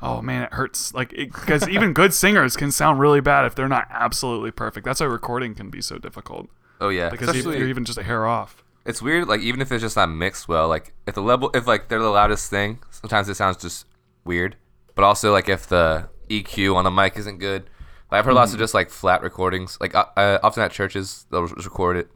[0.02, 0.92] Oh man, it hurts.
[0.92, 4.84] Like because even good singers can sound really bad if they're not absolutely perfect.
[4.84, 7.08] That's why recording can be so difficult Oh yeah.
[7.08, 8.62] because Especially- you're even just a hair off.
[8.84, 11.66] It's weird, like even if it's just not mixed well, like if the level, if
[11.66, 13.86] like they're the loudest thing, sometimes it sounds just
[14.24, 14.56] weird.
[14.94, 17.70] But also like if the EQ on the mic isn't good,
[18.10, 19.78] like I've heard lots of just like flat recordings.
[19.80, 22.10] Like uh, uh, often at churches, they'll just record it.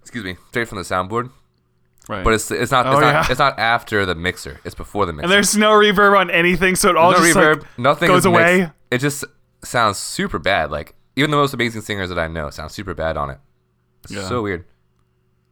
[0.00, 1.30] Excuse me, straight from the soundboard.
[2.08, 2.24] Right.
[2.24, 3.26] But it's it's not Oh, it's not yeah.
[3.30, 4.58] it's not after the mixer.
[4.64, 5.24] It's before the mixer.
[5.24, 7.60] and there's no reverb on anything, so it all no just reverb.
[7.60, 8.36] like nothing goes is mixed.
[8.40, 8.70] away.
[8.90, 9.24] It just
[9.62, 10.70] sounds super bad.
[10.72, 13.38] Like even the most amazing singers that I know sound super bad on it.
[14.04, 14.28] It's Yeah.
[14.28, 14.64] so weird.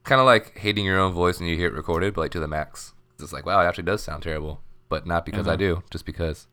[0.02, 2.40] Kind of like hating your own voice when you hear it recorded, but like to
[2.40, 2.94] the max.
[3.12, 5.56] It's just like wow, it actually does sound terrible, but not because I Uh-huh.
[5.56, 6.48] do, just because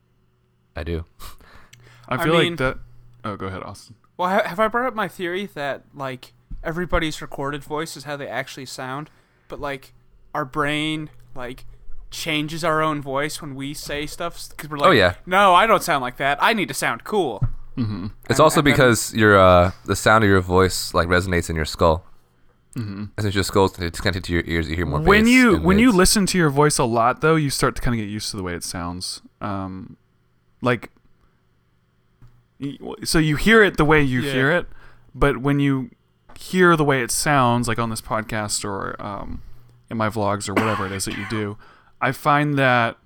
[0.76, 1.06] I do.
[2.08, 2.78] I I feel mean- like that.
[3.24, 3.96] Oh, go ahead, Austin.
[4.16, 8.28] Well, have I brought up my theory that like everybody's recorded voice is how they
[8.28, 9.10] actually sound,
[9.48, 9.92] but like
[10.34, 11.64] our brain like
[12.10, 15.14] changes our own voice when we say stuff because we're like, Oh, yeah.
[15.26, 16.38] no, I don't sound like that.
[16.40, 17.42] I need to sound cool.
[17.76, 18.12] Mhm.
[18.28, 21.48] It's And- also and then- because your uh, the sound of your voice like resonates
[21.50, 22.04] in your skull.
[22.76, 23.04] Mm-hmm.
[23.16, 25.00] And since your skull's it's connected to your ears, you hear more.
[25.00, 27.74] when bass you and when you listen to your voice a lot though you start
[27.76, 29.96] to kind of get used to the way it sounds um
[30.62, 30.90] like
[33.04, 34.32] so you hear it the way you Yeah.
[34.32, 34.66] hear it
[35.14, 35.90] but when you
[36.38, 39.42] hear the way it sounds like on this podcast or um
[39.90, 41.56] in my vlogs or whatever it is that you do,
[42.00, 42.96] I find that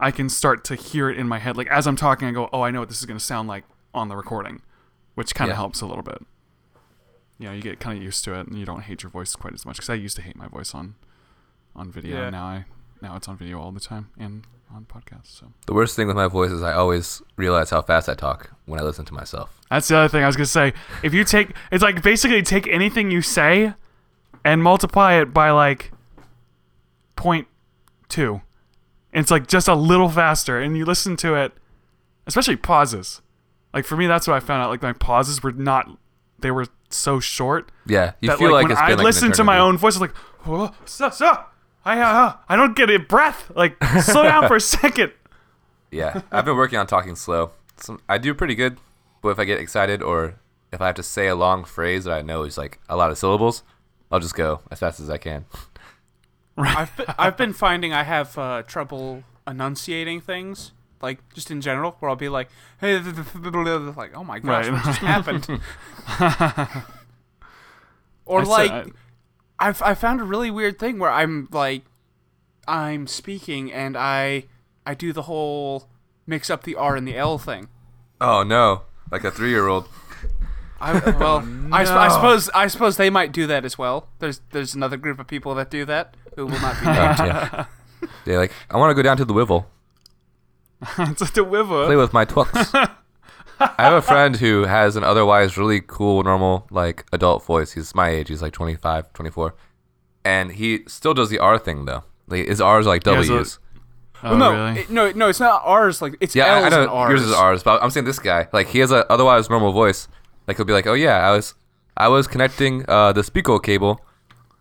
[0.00, 1.56] I can start to hear it in my head.
[1.56, 3.48] Like as I'm talking, I go, "Oh, I know what this is going to sound
[3.48, 4.62] like on the recording,"
[5.14, 5.58] which kind of Yeah.
[5.58, 6.20] helps a little bit.
[7.38, 9.34] You know, you get kind of used to it, and you don't hate your voice
[9.36, 9.76] quite as much.
[9.76, 10.94] Because I used to hate my voice on
[11.76, 12.16] on video.
[12.22, 12.30] Yeah.
[12.30, 12.64] Now I
[13.00, 15.38] now it's on video all the time and on podcasts.
[15.38, 18.50] So The worst thing with my voice is I always realize how fast I talk
[18.66, 19.60] when I listen to myself.
[19.70, 20.72] That's the other thing I was gonna say.
[21.02, 23.74] If you take, it's like basically take anything you say,
[24.44, 25.92] and multiply it by like
[27.16, 27.46] point
[28.08, 28.42] two.
[29.12, 31.52] And it's like just a little faster, and you listen to it,
[32.26, 33.22] especially pauses.
[33.72, 34.70] Like for me, that's what I found out.
[34.70, 35.88] Like my pauses were not,
[36.38, 39.32] they were so short Yeah, you feel like, like, when it's I been like listen
[39.32, 40.14] to my own voice, it's like,
[40.46, 41.44] oh, so, so,
[41.84, 43.50] I, uh, I don't get a breath.
[43.54, 45.12] Like slow down for a second.
[45.90, 47.50] Yeah, I've been working on talking slow.
[47.76, 48.78] Some, I do pretty good,
[49.22, 50.34] but if I get excited or
[50.72, 53.10] if I have to say a long phrase that I know is like a lot
[53.10, 53.62] of syllables,
[54.10, 55.44] I'll just go as fast as I can.
[56.56, 61.96] I've been, I've been finding I have uh, trouble enunciating things, like just in general,
[61.98, 62.48] where I'll be like,
[62.80, 64.72] "Hey," like, "Oh my gosh, Right.
[64.72, 65.46] what just happened?"
[68.24, 68.86] or I said- like, I-
[69.58, 71.82] I've I found a really weird thing where I'm like,
[72.66, 74.44] I'm speaking and I
[74.86, 75.88] I do the whole
[76.26, 77.68] mix up the R and the L thing.
[78.20, 79.88] Oh no, like a three-year-old.
[80.80, 84.08] I, well, I, I suppose I suppose they might do that as well.
[84.18, 87.18] There's there's another group of people that do that who will not be named.
[87.18, 87.64] yeah.
[88.26, 89.66] yeah, like I want to go down to the Wivel,
[90.98, 92.72] it's like the play with my twucks.
[93.60, 97.72] I have a friend who has an otherwise really cool, normal, like adult voice.
[97.72, 98.28] He's my age.
[98.28, 99.54] He's like 25, 24.
[100.24, 102.02] and he still does the R thing though.
[102.26, 103.58] Like his R's like He has a- W's.
[104.22, 104.80] Oh, well, no, really?
[104.80, 106.00] it- no, no, it's not R's.
[106.00, 107.10] Like it's Yeah, I- L's I know and R's.
[107.10, 110.08] yours is R's, but I'm saying this guy, like he has a otherwise normal voice.
[110.46, 111.54] Like he'll be like, "Oh yeah, I was,
[111.96, 114.00] I was connecting uh, the speaker cable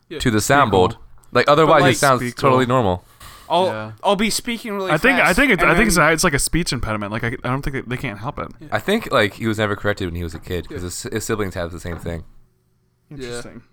[0.10, 0.20] Yeah.
[0.20, 0.96] to the soundboard."
[1.32, 2.42] Like otherwise, like, it sounds Speakle.
[2.42, 3.04] totally normal.
[3.54, 3.92] I'll Yeah.
[4.04, 4.92] I'll be speaking really.
[4.92, 7.12] I think I think it, and I think it's, then- it's like a speech impediment.
[7.12, 8.48] Like I, I don't think they, they can't help it.
[8.72, 11.24] I think like he was never corrected when he was a kid because his, his
[11.24, 12.24] siblings have the same thing.
[13.12, 13.63] Interesting.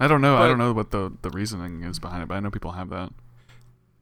[0.00, 0.36] I don't know.
[0.36, 2.90] I don't know what the the reasoning is behind it, but I know people have
[2.90, 3.10] that.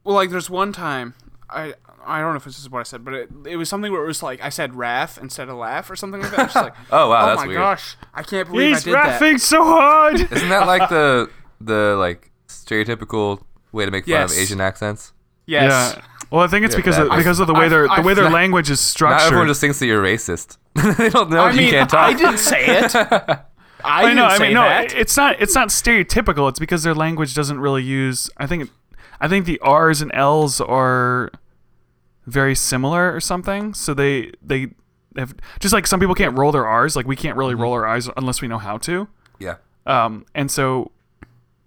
[0.05, 1.15] Well, like there's one time
[1.49, 3.91] I I don't know if this is what I said, but it, it was something
[3.93, 6.39] where it was like I said "raff" instead of "laugh" or something like that.
[6.53, 7.59] Just like, Oh wow, oh that's my weird.
[7.61, 9.07] gosh, I can't believe He's I did that.
[9.21, 10.15] rapping so hard.
[10.21, 13.43] Isn't that like the the like stereotypical
[13.77, 14.33] way to make fun Yes.
[14.33, 15.13] of Asian accents?
[15.47, 15.95] Yes.
[15.97, 16.03] Yeah.
[16.31, 18.03] Well, I think it's Yeah, because of, because of the way I've- their the I've-
[18.07, 19.13] way their I've- language is structured.
[19.13, 19.33] Not structured.
[19.35, 20.57] everyone just thinks that you're racist.
[20.99, 22.09] they don't know I if mean, you can't talk.
[22.09, 22.95] I didn't say it.
[22.97, 23.39] I,
[23.85, 24.25] I didn't know.
[24.25, 24.93] I mean, no, that.
[24.95, 25.37] it's not.
[25.41, 26.49] It's not stereotypical.
[26.49, 28.29] It's because their language doesn't really use.
[28.37, 28.71] I think.
[29.21, 31.31] I think the R's and L's are
[32.27, 33.73] very similar or something.
[33.75, 34.69] So they they
[35.17, 36.97] have just like some people can't roll their R's.
[36.97, 39.07] Like we can't really roll our R's unless we know how to.
[39.39, 39.57] yeah.
[39.87, 40.91] Um, and so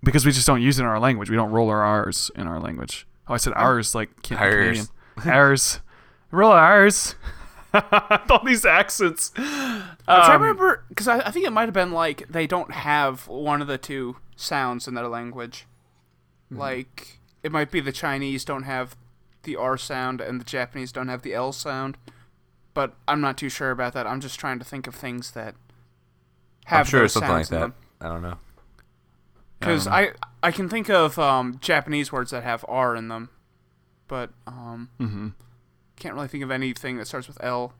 [0.04, 2.48] because we just don't use it in our language, we don't roll our R's in
[2.48, 3.06] our language.
[3.28, 4.90] Oh, I said R's like can't R's.
[5.18, 5.36] Canadian.
[5.36, 5.80] R's.
[6.32, 7.16] Roll R's.
[8.30, 9.32] All these accents.
[9.38, 12.48] I'm trying to Um, remember because I, I think it might have been like they
[12.48, 15.68] don't have one of the two sounds in their language.
[16.52, 16.60] Mm-hmm.
[16.60, 18.96] Like it might be the Chinese don't have
[19.44, 21.98] the R sound and the Japanese don't have the L sound,
[22.74, 24.08] but I'm not too sure about that.
[24.08, 25.54] I'm just trying to think of things that
[26.66, 27.62] have I'm sure those something like sounds in that.
[27.62, 27.74] them.
[28.02, 28.38] I don't know.
[29.60, 30.12] Because I I,
[30.44, 33.30] I can think of um, Japanese words that have R in them,
[34.08, 35.34] but um, mhm.
[35.98, 37.74] can't really think of anything that starts with L.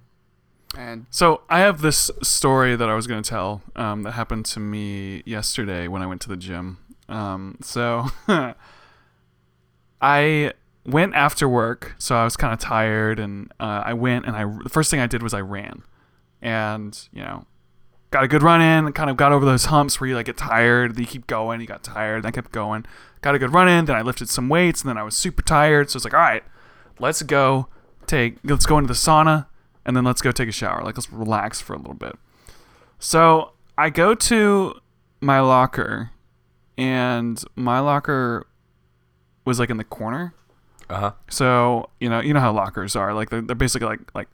[0.78, 4.46] And So I have this story that I was going to tell um, that happened
[4.48, 6.78] to me yesterday when I went to the gym.
[7.08, 8.06] Um, so
[10.02, 10.54] I
[10.86, 14.46] went after work, so I was kind of tired, and uh, I went and I
[14.64, 15.84] the first thing I did was I ran,
[16.42, 17.46] and you know,
[18.12, 20.38] got a good run in, kind of got over those humps where you like get
[20.38, 22.86] tired, then you keep going, you got tired, then I kept going,
[23.22, 25.42] got a good run in, then I lifted some weights, and then I was super
[25.42, 26.44] tired, so it's like, all right,
[27.00, 27.68] let's go
[28.08, 29.46] take, let's go into the sauna,
[29.86, 32.16] and then let's go take a shower, like let's relax for a little bit.
[32.98, 34.80] So I go to
[35.22, 36.12] my locker,
[36.78, 38.48] and my locker
[39.46, 40.34] was like in the corner.
[40.90, 41.12] Uh huh.
[41.30, 43.14] So you know, you know how lockers are.
[43.14, 44.28] Like they're, they're basically like like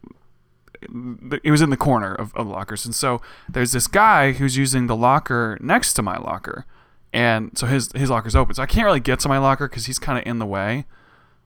[0.82, 4.86] it was in the corner of, of lockers, and so there's this guy who's using
[4.86, 6.64] the locker next to my locker,
[7.12, 8.54] and so his his locker's open.
[8.54, 10.84] So I can't really get to my locker because he's kind of in the way.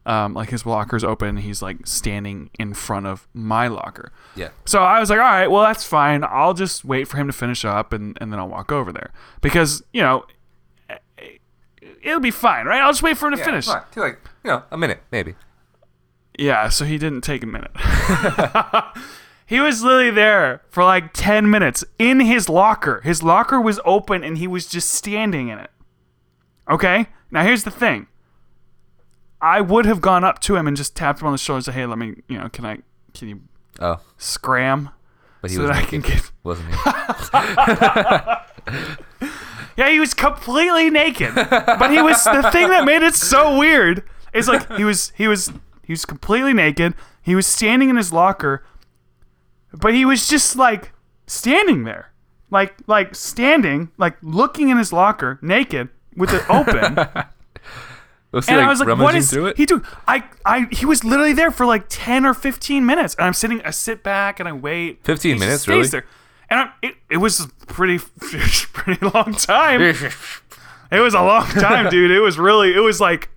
[0.07, 4.11] Um, like his locker's open, he's like standing in front of my locker.
[4.35, 4.49] Yeah.
[4.65, 6.25] So I was like, all right, well that's fine.
[6.25, 9.11] I'll just wait for him to finish up, and and then I'll walk over there
[9.43, 10.25] because you know.
[12.03, 12.81] It'll be fine, right?
[12.81, 13.67] I'll just wait for him to Yeah, finish.
[13.67, 13.83] fine.
[13.91, 15.35] Take, like you know a minute maybe.
[16.41, 17.71] Yeah, so he didn't take a minute.
[19.47, 23.03] he was literally there for like 10 minutes in his locker.
[23.03, 25.71] His locker was open and he was just standing in it.
[26.69, 27.09] Okay?
[27.31, 28.07] Now here's the thing.
[29.43, 31.65] I would have gone up to him and just tapped him on the shoulder and
[31.67, 32.79] said, "Hey, let me, you know, can I
[33.15, 33.41] can you
[33.79, 34.91] Oh, scram
[35.41, 36.69] but he so was that I naked, can get wasn't
[39.21, 39.29] he?
[39.77, 41.35] Yeah, he was completely naked.
[41.35, 44.03] But he was the thing that made it so weird
[44.35, 45.51] is like he was he was
[45.91, 46.95] he was completely naked.
[47.21, 48.65] He was standing in his locker,
[49.73, 50.93] but he was just like
[51.27, 52.13] standing there.
[52.49, 56.95] Like like standing, like looking in his locker, naked, with it open.
[58.31, 59.57] Was he and like, I was like, "What is through it?
[59.57, 63.27] he doing?" I, I, he was literally there for like ten or fifteen minutes, and
[63.27, 63.61] I'm sitting.
[63.63, 65.03] I sit back and I wait.
[65.03, 65.89] 15 He minutes, really?
[65.89, 66.07] There,
[66.49, 67.99] and I, it, it was a pretty,
[68.73, 69.97] pretty long time.
[70.93, 72.11] It was a long time, dude.
[72.11, 73.31] It was really, it was like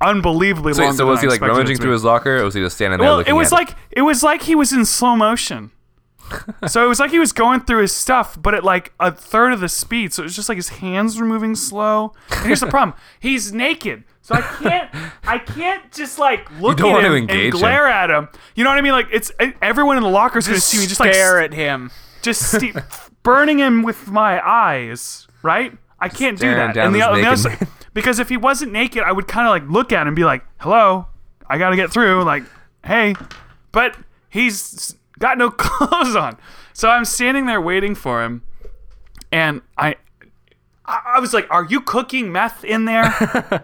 [0.00, 0.92] unbelievably so, long.
[0.94, 3.18] so was he like rummaging through his locker, or was he just standing there Well,
[3.18, 5.70] looking it was at like it was like he was in slow motion.
[6.66, 9.52] so it was like he was going through his stuff, but at like a third
[9.52, 10.12] of the speed.
[10.12, 12.14] So it was just like his hands were moving slow.
[12.30, 14.90] And here's the problem: he's naked, so I can't,
[15.24, 17.60] I can't just like look at him and engage him.
[17.60, 18.28] glare at him.
[18.54, 18.92] You know what I mean?
[18.92, 19.30] Like it's
[19.60, 21.90] everyone in the locker is going to see me just like stare at him.
[22.22, 22.76] just st-
[23.22, 25.76] burning him with my eyes, right?
[26.00, 26.76] I can't do that.
[26.76, 27.58] and the, the other.
[27.94, 30.24] Because if he wasn't naked, I would kind of like look at him and be
[30.24, 31.06] like, "Hello,
[31.48, 32.42] I got to get through." Like,
[32.84, 33.14] hey,
[33.72, 33.96] but
[34.28, 36.36] he's got no clothes on,
[36.72, 38.42] so I'm standing there waiting for him,
[39.32, 39.96] and I.
[40.86, 43.04] I was like, "Are you cooking meth in there?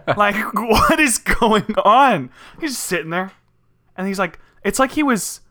[0.17, 3.31] like, what is going on?" He's just sitting there,
[3.95, 5.41] and he's like, "It's like he was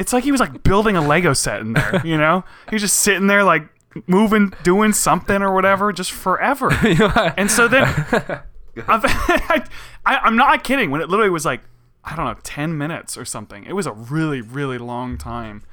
[0.00, 2.42] it's like he was like building a Lego set in there, you know?
[2.70, 3.68] He was just sitting there like
[4.06, 6.70] moving, doing something or whatever, just forever.
[7.36, 7.84] and so then
[8.88, 9.66] I,
[10.06, 10.90] I'm not kidding.
[10.90, 11.62] When it literally was like,
[12.04, 13.64] I don't know, 10 minutes or something.
[13.64, 15.64] It was a really, really long time.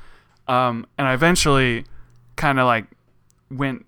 [0.47, 1.85] Um, and I eventually
[2.35, 2.85] kind of like
[3.49, 3.85] went,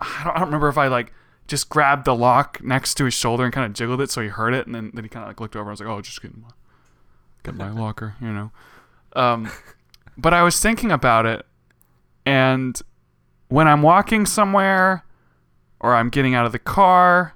[0.00, 1.12] I don't, I don't remember if I like
[1.46, 4.28] just grabbed the lock next to his shoulder and kind of jiggled it so he
[4.28, 4.66] heard it.
[4.66, 6.42] And then, then he kind of like looked over and was like, oh, just getting
[6.42, 6.50] my,
[7.44, 8.50] get my locker, you know?
[9.14, 9.50] Um,
[10.18, 11.46] but I was thinking about it,
[12.24, 12.80] and
[13.48, 15.04] when I'm walking somewhere,
[15.80, 17.34] or I'm getting out of the car,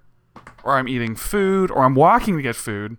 [0.65, 2.97] or I'm eating food, or I'm walking to get food,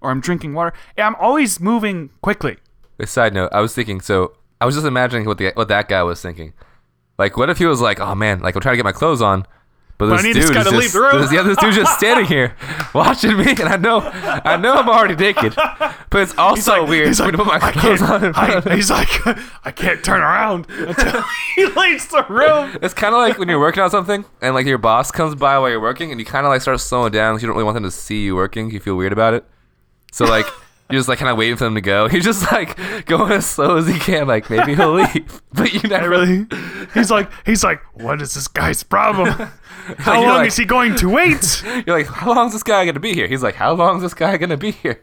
[0.00, 2.56] or I'm drinking water, I'm always moving quickly.
[2.98, 4.00] A side note, I was thinking.
[4.00, 6.52] So I was just imagining what the what that guy was thinking.
[7.18, 9.22] Like, what if he was like, "Oh man, like I'm trying to get my clothes
[9.22, 9.46] on,
[10.08, 11.56] but this I need dude this guy is to just, leave the room." Yeah, this
[11.58, 12.54] dude's just standing here
[12.94, 17.08] watching me, and I know, I know I'm already naked, but it's also like- weird
[17.08, 18.32] he's to put my clothes on.
[18.34, 19.08] I- he's like,
[19.64, 21.22] I can't turn around until
[21.56, 22.78] he leaves the room.
[22.82, 25.58] It's kind of like when you're working on something, and like your boss comes by
[25.58, 27.64] while you're working, and you kind of like start slowing down because you don't really
[27.64, 28.70] want them to see you working.
[28.70, 29.44] You feel weird about it,
[30.12, 30.46] so like.
[30.92, 32.06] You're just like kind of waiting for them to go.
[32.12, 32.76] You're just like
[33.06, 34.26] going as slow as he can.
[34.26, 36.46] Like maybe he'll leave, but you never really,
[36.94, 39.28] he's like, he's like, what is this guy's problem?
[39.98, 41.62] How long like- is he going to wait?
[41.86, 43.26] You're like, how long is this guy gonna be here?
[43.26, 45.00] He's like, how long is this guy gonna be here?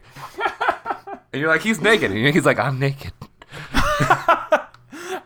[1.32, 2.10] and you're like, he's naked.
[2.12, 3.12] And he's like, I'm naked.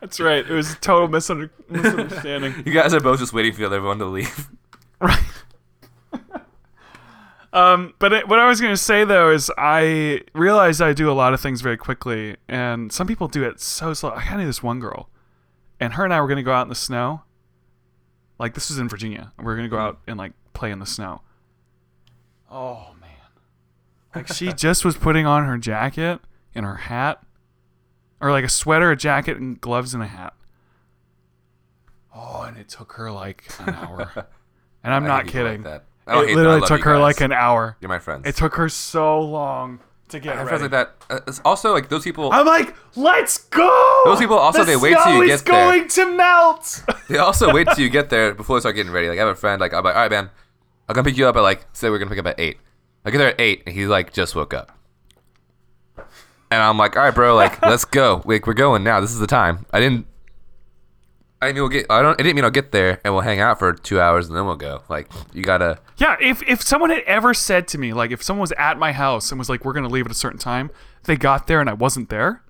[0.00, 0.44] That's right.
[0.48, 2.54] It was a total misunder- misunderstanding.
[2.66, 4.48] You guys are both just waiting for everyone to leave.
[5.00, 5.18] right.
[7.54, 11.10] Um, but it, what I was going to say though is I realized I do
[11.10, 14.10] a lot of things very quickly, and some people do it so slow.
[14.10, 15.08] I kind of knew this one girl,
[15.80, 17.22] and her and I were going to go out in the snow.
[18.38, 19.32] Like this was in Virginia.
[19.38, 21.22] We are going to go out and like play in the snow.
[22.50, 23.10] Oh man!
[24.14, 26.20] Like she just was putting on her jacket
[26.54, 27.22] and her hat,
[28.20, 30.34] or like a sweater, a jacket, and gloves and a hat.
[32.14, 34.28] Oh, and it took her like an hour.
[34.84, 35.62] And I'm I not like kidding.
[35.62, 35.86] that.
[36.06, 36.56] I don't it hate literally.
[36.56, 37.00] I love took her guys.
[37.02, 37.76] like an hour.
[37.80, 38.26] You're my friends.
[38.26, 40.62] It took her so long to get I have ready.
[40.64, 40.94] like that.
[41.08, 42.30] Uh, it's also like those people.
[42.32, 44.02] I'm like, let's go.
[44.04, 45.70] Those people also, The they wait till snow you is get there.
[45.72, 46.82] going to melt.
[47.08, 49.08] They also wait till you get there before they start getting ready.
[49.08, 49.60] Like I have a friend.
[49.60, 50.30] Like I'm like, all right, man,
[50.88, 52.58] I'm gonna pick you up at like say we're gonna pick up at eight.
[53.04, 54.72] I get there at eight, and he like just woke up.
[56.50, 58.22] And I'm like, all right, bro, like let's go.
[58.24, 59.00] Like we're going now.
[59.00, 59.66] This is the time.
[59.72, 60.06] I didn't.
[61.42, 61.86] I mean we'll get.
[61.90, 62.18] I don't.
[62.18, 64.46] I didn't mean I'll get there and we'll hang out for two hours and then
[64.46, 64.82] we'll go.
[64.88, 65.78] Like you gotta.
[65.96, 68.92] Yeah, if if someone had ever said to me, like, if someone was at my
[68.92, 70.70] house and was like, we're gonna leave at a certain time,
[71.04, 72.42] they got there and I wasn't there,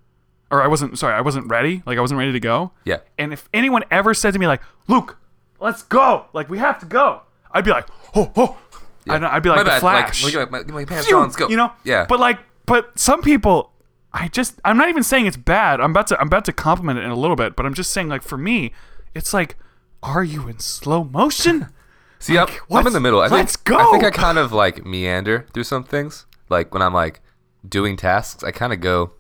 [0.51, 2.73] or I wasn't sorry, I wasn't ready, like I wasn't ready to go.
[2.85, 2.99] Yeah.
[3.19, 5.19] And if anyone ever said to me like, Luke,
[5.61, 8.59] let's go, like we have to go, I'd be like, oh oh.
[9.07, 9.81] I'd, I'd be like my the bad.
[9.81, 10.25] Flash.
[10.25, 11.23] Like, get my, get my pants on.
[11.25, 11.49] Let's go.
[11.49, 11.73] You know?
[11.85, 12.07] Yeah.
[12.09, 13.73] But like, but some people,
[14.15, 15.81] I just, I'm not even saying it's bad.
[15.81, 17.91] I'm about to, I'm about to compliment it in a little bit, but I'm just
[17.91, 18.73] saying, like, for me,
[19.15, 19.57] it's like,
[20.03, 21.69] are you in slow motion?
[22.25, 23.21] See, I'm, I'm in the middle.
[23.21, 23.77] I think, let's go.
[23.77, 26.25] I think I kind of like meander through some things.
[26.49, 27.21] Like when I'm like
[27.69, 29.13] doing tasks, I kind of go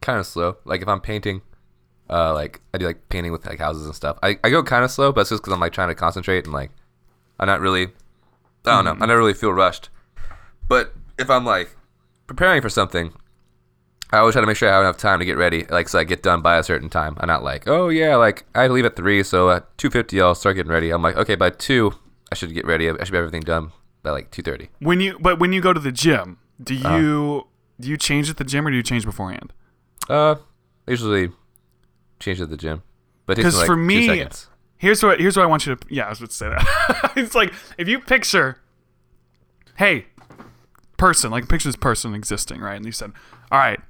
[0.00, 0.58] kind of slow.
[0.64, 1.42] Like if I'm painting,
[2.08, 4.18] uh, like I do like painting with like houses and stuff.
[4.22, 6.44] I, I go kind of slow, but it's just because I'm like trying to concentrate
[6.44, 6.70] and like
[7.40, 7.88] I'm not really.
[8.64, 8.96] I don't know.
[9.00, 9.90] I never really feel rushed.
[10.68, 11.74] But if I'm like
[12.28, 13.12] preparing for something,
[14.12, 15.64] I always try to make sure I have enough time to get ready.
[15.64, 17.16] Like, so I get done by a certain time.
[17.18, 20.36] I'm not like, oh yeah, like I leave at three, so at two fifty I'll
[20.36, 20.90] start getting ready.
[20.90, 21.94] I'm like, okay, by two
[22.32, 22.88] I should get ready.
[22.88, 23.70] I should have everything done
[24.02, 24.68] by like two thirty.
[24.80, 26.96] When you but when you go to the gym, do Uh-huh.
[26.96, 27.46] you
[27.80, 29.52] do you change at the gym or do you change beforehand?
[30.08, 30.36] Uh,
[30.86, 31.30] I usually
[32.18, 32.82] change at the gym,
[33.26, 34.26] but it takes 'Cause like for me-
[34.78, 37.12] Here's what here's what I want you to yeah, I was about to say that.
[37.16, 38.58] it's like if you picture
[39.76, 40.06] hey,
[40.96, 42.76] person, like picture this person existing, right?
[42.76, 43.12] And you said,
[43.50, 43.80] All right,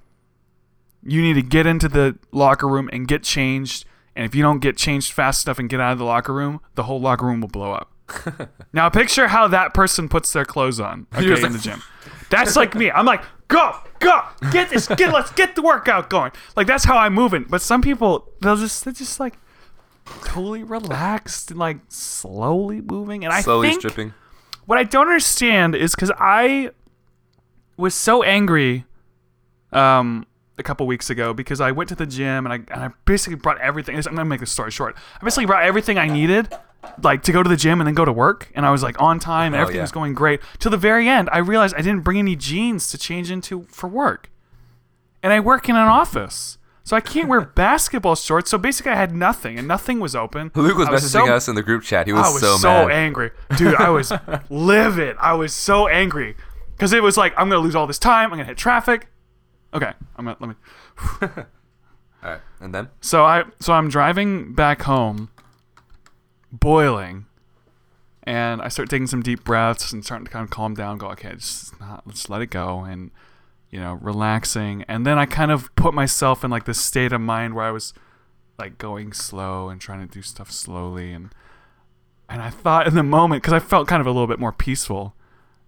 [1.02, 3.84] you need to get into the locker room and get changed.
[4.14, 6.60] And if you don't get changed fast enough and get out of the locker room,
[6.74, 7.90] the whole locker room will blow up.
[8.72, 11.82] now picture how that person puts their clothes on okay, You're in the gym.
[12.30, 12.90] That's like me.
[12.90, 16.32] I'm like, go, go, get this, get let's get the workout going.
[16.56, 17.44] Like that's how I'm moving.
[17.48, 19.34] But some people they'll just they're just like
[20.24, 23.24] totally relaxed and like slowly moving.
[23.24, 24.14] And I Slowly think stripping.
[24.66, 26.70] what I don't understand is because I
[27.76, 28.84] was so angry
[29.72, 30.26] um,
[30.58, 33.36] a couple weeks ago because I went to the gym and I, and I basically
[33.36, 33.96] brought everything.
[33.96, 34.96] I'm gonna make this story short.
[35.20, 36.48] I basically brought everything I needed,
[37.02, 39.00] like to go to the gym and then go to work, and I was like
[39.00, 39.54] on time.
[39.54, 39.82] And everything yeah.
[39.82, 40.40] was going great.
[40.60, 43.88] To the very end, I realized I didn't bring any jeans to change into for
[43.88, 44.30] work,
[45.22, 46.58] and I work in an office.
[46.84, 48.50] So I can't wear basketball shorts.
[48.50, 50.50] So basically, I had nothing, and nothing was open.
[50.54, 52.06] Luke was I messaging so us in the group chat.
[52.06, 53.76] He was, I was so, so, angry, dude.
[53.76, 54.12] I was
[54.50, 55.16] livid.
[55.20, 56.36] I was so angry
[56.72, 58.32] because it was like I'm gonna lose all this time.
[58.32, 59.08] I'm gonna hit traffic.
[59.74, 60.54] Okay, I'm gonna let me.
[62.24, 65.30] All right, and then So I so I'm driving back home,
[66.52, 67.26] boiling,
[68.24, 70.98] and I start taking some deep breaths and starting to kind of calm down.
[70.98, 73.10] Go okay, just not let's let it go and
[73.70, 74.84] you know relaxing.
[74.86, 77.70] And then I kind of put myself in like this state of mind where I
[77.70, 77.94] was
[78.58, 81.34] like going slow and trying to do stuff slowly and
[82.28, 84.52] and I thought in the moment because I felt kind of a little bit more
[84.52, 85.14] peaceful.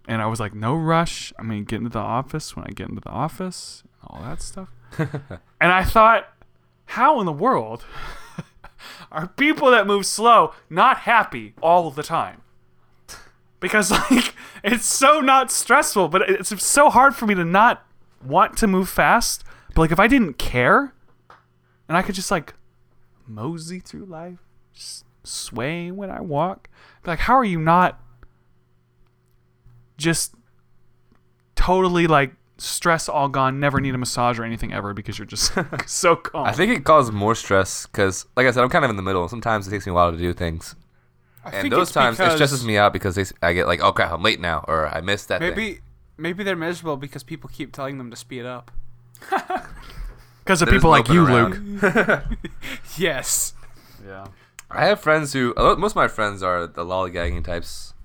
[0.07, 1.33] And I was like, no rush.
[1.37, 4.69] I'm gonna get into the office when I get into the office, all that stuff.
[4.97, 6.27] and I thought,
[6.85, 7.85] how in the world
[9.11, 12.41] are people that move slow not happy all the time?
[13.59, 17.85] Because like it's so not stressful, but it's so hard for me to not
[18.23, 19.43] want to move fast.
[19.73, 20.93] But like if I didn't care,
[21.87, 22.53] and I could just like
[23.27, 24.39] mosey through life,
[24.73, 26.69] just sway when I walk,
[27.05, 27.99] like, how are you not
[29.97, 30.35] just
[31.55, 35.53] totally like stress all gone, never need a massage or anything ever because you're just
[35.87, 36.45] so calm.
[36.45, 39.03] I think it causes more stress because, like I said, I'm kind of in the
[39.03, 39.27] middle.
[39.27, 40.75] Sometimes it takes me a while to do things,
[41.43, 43.81] I and those it's times it stresses me out because they, s- I get like,
[43.81, 45.49] oh crap, I'm late now, or I missed that thing.
[45.55, 45.79] Maybe
[46.17, 48.71] maybe they're miserable because people keep telling them to speed up.
[50.43, 51.81] Because of There's people like you, around.
[51.81, 52.23] Luke.
[52.97, 53.53] Yes.
[54.05, 54.27] Yeah.
[54.69, 57.95] I have friends who most of my friends are the lollygagging types.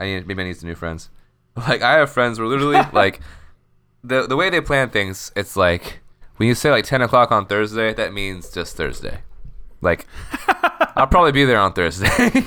[0.00, 1.10] I need maybe I need some new friends.
[1.54, 3.20] Like I have friends who are literally like
[4.04, 5.30] the the way they plan things.
[5.36, 6.00] It's like
[6.36, 9.20] when you say like ten o'clock on Thursday, that means just Thursday.
[9.80, 10.06] Like
[10.96, 12.08] I'll probably be there on Thursday.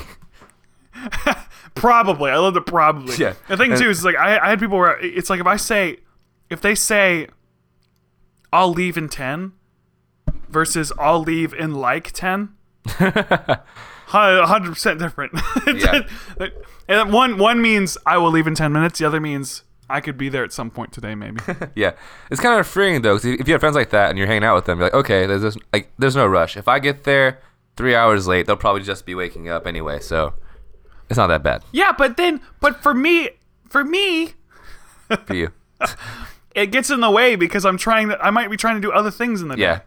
[1.75, 2.31] Probably.
[2.31, 3.15] I love the probably.
[3.17, 3.33] Yeah.
[3.49, 5.57] The thing And- too is like I, I had people where it's like if I
[5.57, 5.97] say
[6.49, 7.27] if they say
[8.53, 9.51] I'll leave in ten
[10.47, 12.53] versus I'll leave in like ten.
[14.07, 15.33] hundred percent different.
[15.67, 16.03] Yeah.
[16.87, 18.99] and one one means I will leave in ten minutes.
[18.99, 21.39] The other means I could be there at some point today, maybe.
[21.75, 21.91] yeah,
[22.31, 24.43] it's kind of freeing though, 'cause if you have friends like that and you're hanging
[24.43, 26.57] out with them, you're like, okay, there's this, like there's no rush.
[26.57, 27.39] If I get there
[27.77, 30.33] three hours late, they'll probably just be waking up anyway, so
[31.09, 33.29] it's not that bad yeah, but then but for me
[33.69, 34.33] for me
[35.25, 35.51] for you.
[36.55, 38.91] it gets in the way because I'm trying to I might be trying to do
[38.91, 39.75] other things in the Yeah.
[39.77, 39.81] day.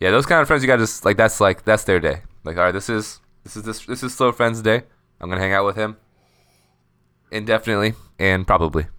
[0.00, 2.22] Yeah, those kind of friends you gotta just like that's like that's their day.
[2.42, 4.82] Like, all right, this is this is this this is slow friend's day.
[5.20, 5.96] I'm gonna hang out with him
[7.30, 8.86] indefinitely and probably.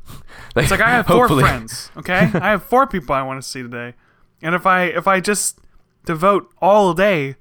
[0.55, 1.41] It's like I have four hopefully.
[1.43, 2.29] friends, okay?
[2.35, 3.95] I have four people I want to see today.
[4.43, 5.57] And if I if I just
[6.05, 7.37] devote all day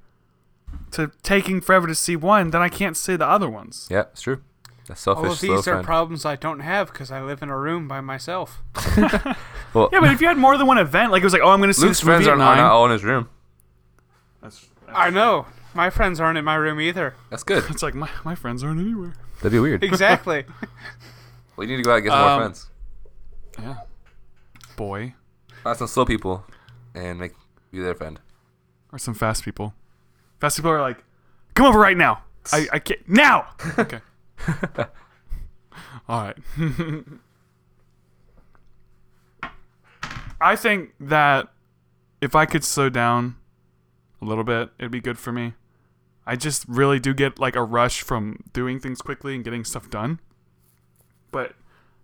[0.92, 3.86] to taking forever to see one, then I can't see the other ones.
[3.90, 4.40] Yeah, it's true.
[4.88, 5.84] That's selfish All of these are friend.
[5.84, 8.62] problems I don't have because I live in a room by myself.
[9.74, 11.50] well, Yeah, but if you had more than one event, like it was like, oh,
[11.50, 12.56] I'm going to see Luke's this movie friends at are, are nine.
[12.56, 13.28] not all in his room.
[14.40, 15.46] That's, I know.
[15.74, 17.14] My friends aren't in my room either.
[17.28, 17.64] That's good.
[17.68, 19.14] it's like my, my friends aren't anywhere.
[19.36, 19.84] That'd be weird.
[19.84, 20.44] Exactly.
[21.62, 22.70] You need to go out and get some more Um, friends.
[23.58, 23.76] Yeah.
[24.76, 25.14] Boy.
[25.62, 26.44] Find some slow people
[26.94, 27.32] and make
[27.70, 28.20] you their friend.
[28.92, 29.74] Or some fast people.
[30.40, 31.02] Fast people are like,
[31.54, 32.22] come over right now.
[32.52, 33.08] I, I can't.
[33.08, 33.48] Now!
[33.78, 34.00] Okay.
[36.08, 36.36] All right.
[40.40, 41.48] I think that
[42.20, 43.36] if I could slow down
[44.20, 45.54] a little bit, it'd be good for me.
[46.26, 49.88] I just really do get like a rush from doing things quickly and getting stuff
[49.90, 50.20] done.
[51.32, 51.54] But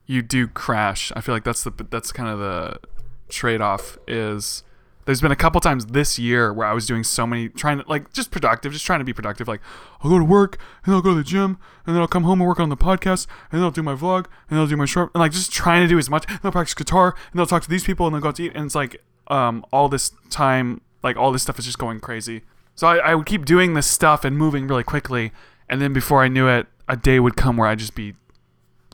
[0.07, 1.13] you do crash.
[1.15, 2.81] I feel like that's the that's kind of the
[3.29, 4.65] trade off is
[5.09, 7.85] there's been a couple times this year where I was doing so many trying to
[7.89, 9.49] like just productive, just trying to be productive.
[9.49, 9.63] Like
[10.03, 12.43] I'll go to work and I'll go to the gym and then I'll come home
[12.43, 14.85] and work on the podcast and then I'll do my vlog and I'll do my
[14.85, 16.25] short and like just trying to do as much.
[16.29, 18.43] And I'll practice guitar and I'll talk to these people and then go out to
[18.43, 22.01] eat and it's like um all this time like all this stuff is just going
[22.01, 22.43] crazy.
[22.75, 25.33] So I, I would keep doing this stuff and moving really quickly
[25.71, 28.15] and then before I knew it, a day would come where I'd just be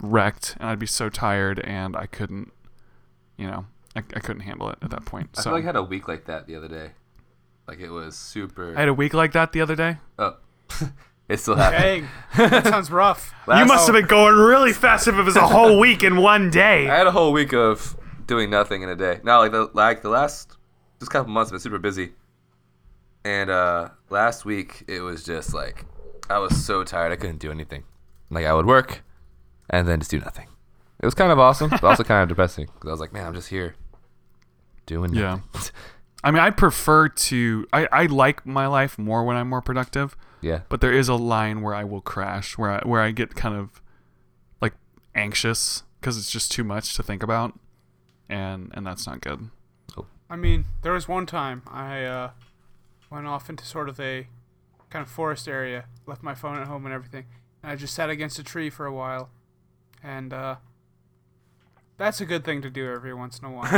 [0.02, 2.52] wrecked and I'd be so tired and I couldn't
[3.36, 3.66] you know
[3.96, 5.30] I, I couldn't handle it at that point.
[5.36, 6.90] I So feel like I had a week like that the other day.
[7.68, 8.76] Like it was super.
[8.76, 9.98] I had a week like that the other day.
[10.18, 10.36] oh,
[11.28, 12.08] it still happened.
[12.36, 13.32] Dang, that sounds rough.
[13.48, 16.50] you must have been going really fast if it was a whole week in one
[16.50, 16.88] day.
[16.90, 19.20] I had a whole week of doing nothing in a day.
[19.22, 20.56] No, like the like the last
[20.98, 22.12] just couple months, I've been super busy.
[23.24, 25.86] And uh last week it was just like
[26.28, 27.84] I was so tired I couldn't do anything.
[28.28, 29.02] Like I would work
[29.70, 30.48] and then just do nothing.
[31.00, 33.26] It was kind of awesome, but also kind of depressing because I was like, man,
[33.26, 33.74] I'm just here
[34.86, 35.40] doing Yeah.
[36.24, 37.66] I mean, I prefer to.
[37.70, 40.60] I, I like my life more when I'm more productive, yeah.
[40.70, 43.54] but there is a line where I will crash, where I where I get kind
[43.54, 43.82] of
[44.62, 44.72] like
[45.14, 47.58] anxious because it's just too much to think about,
[48.30, 49.50] and and that's not good.
[50.30, 52.30] I mean, there was one time I uh,
[53.10, 54.26] went off into sort of a
[54.88, 57.26] kind of forest area, left my phone at home and everything,
[57.62, 59.30] and I just sat against a tree for a while,
[60.04, 60.56] and uh,
[61.96, 63.70] that's a good thing to do every once in a while.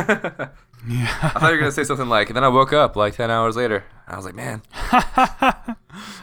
[0.86, 3.16] Yeah, I thought you were gonna say something like, and then I woke up like
[3.16, 3.84] ten hours later.
[4.06, 4.62] I was like, man,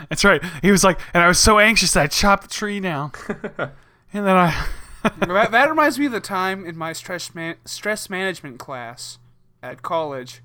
[0.10, 0.42] that's right.
[0.62, 4.26] He was like, and I was so anxious that I chopped the tree down, and
[4.26, 4.68] then I.
[5.20, 9.18] that, that reminds me of the time in my stress man- stress management class
[9.62, 10.42] at college.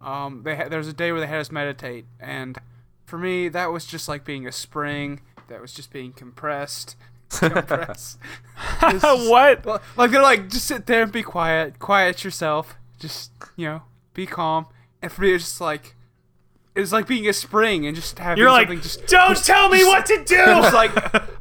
[0.00, 2.58] Um, they ha- there was a day where they had us meditate, and
[3.04, 6.96] for me, that was just like being a spring that was just being compressed,
[7.40, 8.18] just-
[9.28, 9.64] what?
[9.64, 13.82] Well, like they're like, just sit there and be quiet, quiet yourself, just you know,
[14.14, 14.66] be calm.
[15.02, 15.94] And for me, it's just like,
[16.74, 19.06] it's like being a spring and just having You're like, something just.
[19.06, 20.36] don't tell me what to do.
[20.38, 20.92] It's like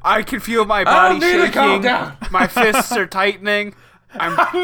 [0.03, 1.81] I can feel my body need to calm shaking.
[1.83, 2.17] down.
[2.31, 3.73] My fists are tightening.
[4.11, 4.61] I'm no,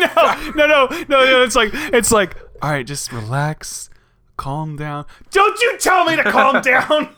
[0.56, 1.44] no, no, no, no.
[1.44, 3.90] It's like it's like all right, just relax,
[4.38, 5.06] calm down.
[5.32, 7.16] Don't you tell me to calm down.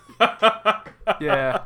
[1.21, 1.59] yeah.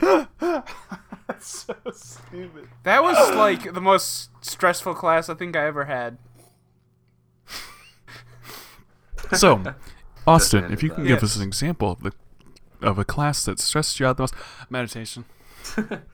[0.00, 2.68] So stupid.
[2.84, 6.18] That was like the most stressful class I think I ever had.
[9.34, 9.74] So,
[10.26, 11.08] Austin, if you can that.
[11.08, 12.12] give us an example of the
[12.80, 14.34] of a class that stressed you out the most,
[14.70, 15.24] meditation.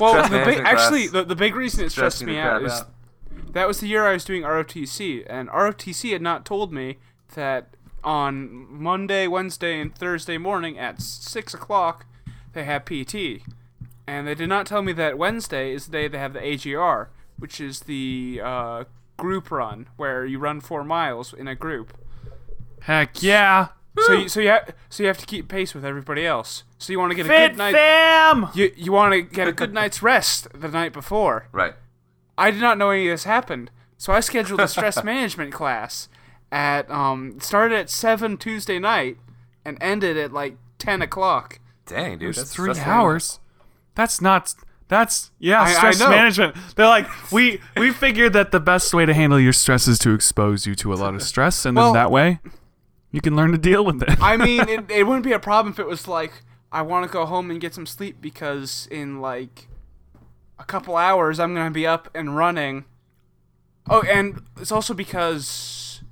[0.00, 2.80] Well, the big, actually, the, the big reason it stressed Stressing me out crap is
[2.80, 3.52] out.
[3.52, 6.98] that was the year I was doing ROTC, and ROTC had not told me
[7.34, 12.06] that on Monday, Wednesday, and Thursday morning at six o'clock
[12.52, 13.42] they have PT,
[14.06, 17.10] and they did not tell me that Wednesday is the day they have the AGR,
[17.38, 18.84] which is the uh,
[19.16, 21.94] group run where you run four miles in a group.
[22.80, 23.68] Heck yeah!
[24.06, 26.64] So you, so you ha- so you have to keep pace with everybody else.
[26.78, 27.72] So you want to get a good night.
[27.74, 28.48] fam.
[28.54, 31.46] You you want to get a good night's rest the night before.
[31.52, 31.74] right.
[32.38, 36.08] I did not know any of this happened, so I scheduled a stress management class
[36.50, 39.18] at um started at seven Tuesday night
[39.64, 41.60] and ended at like ten o'clock.
[41.86, 42.92] Dang, dude, that's three stressful.
[42.92, 43.40] hours.
[43.94, 44.54] That's not.
[44.88, 46.10] That's yeah, I- I stress know.
[46.10, 46.56] management.
[46.76, 50.12] They're like we we figured that the best way to handle your stress is to
[50.14, 52.40] expose you to a lot of stress, and Well- then that way
[53.10, 54.20] you can learn to deal with it.
[54.22, 56.32] I mean, it, it wouldn't be a problem if it was like
[56.70, 59.68] I want to go home and get some sleep because in like
[60.58, 62.84] a couple hours I'm gonna be up and running.
[63.90, 66.02] Oh, and it's also because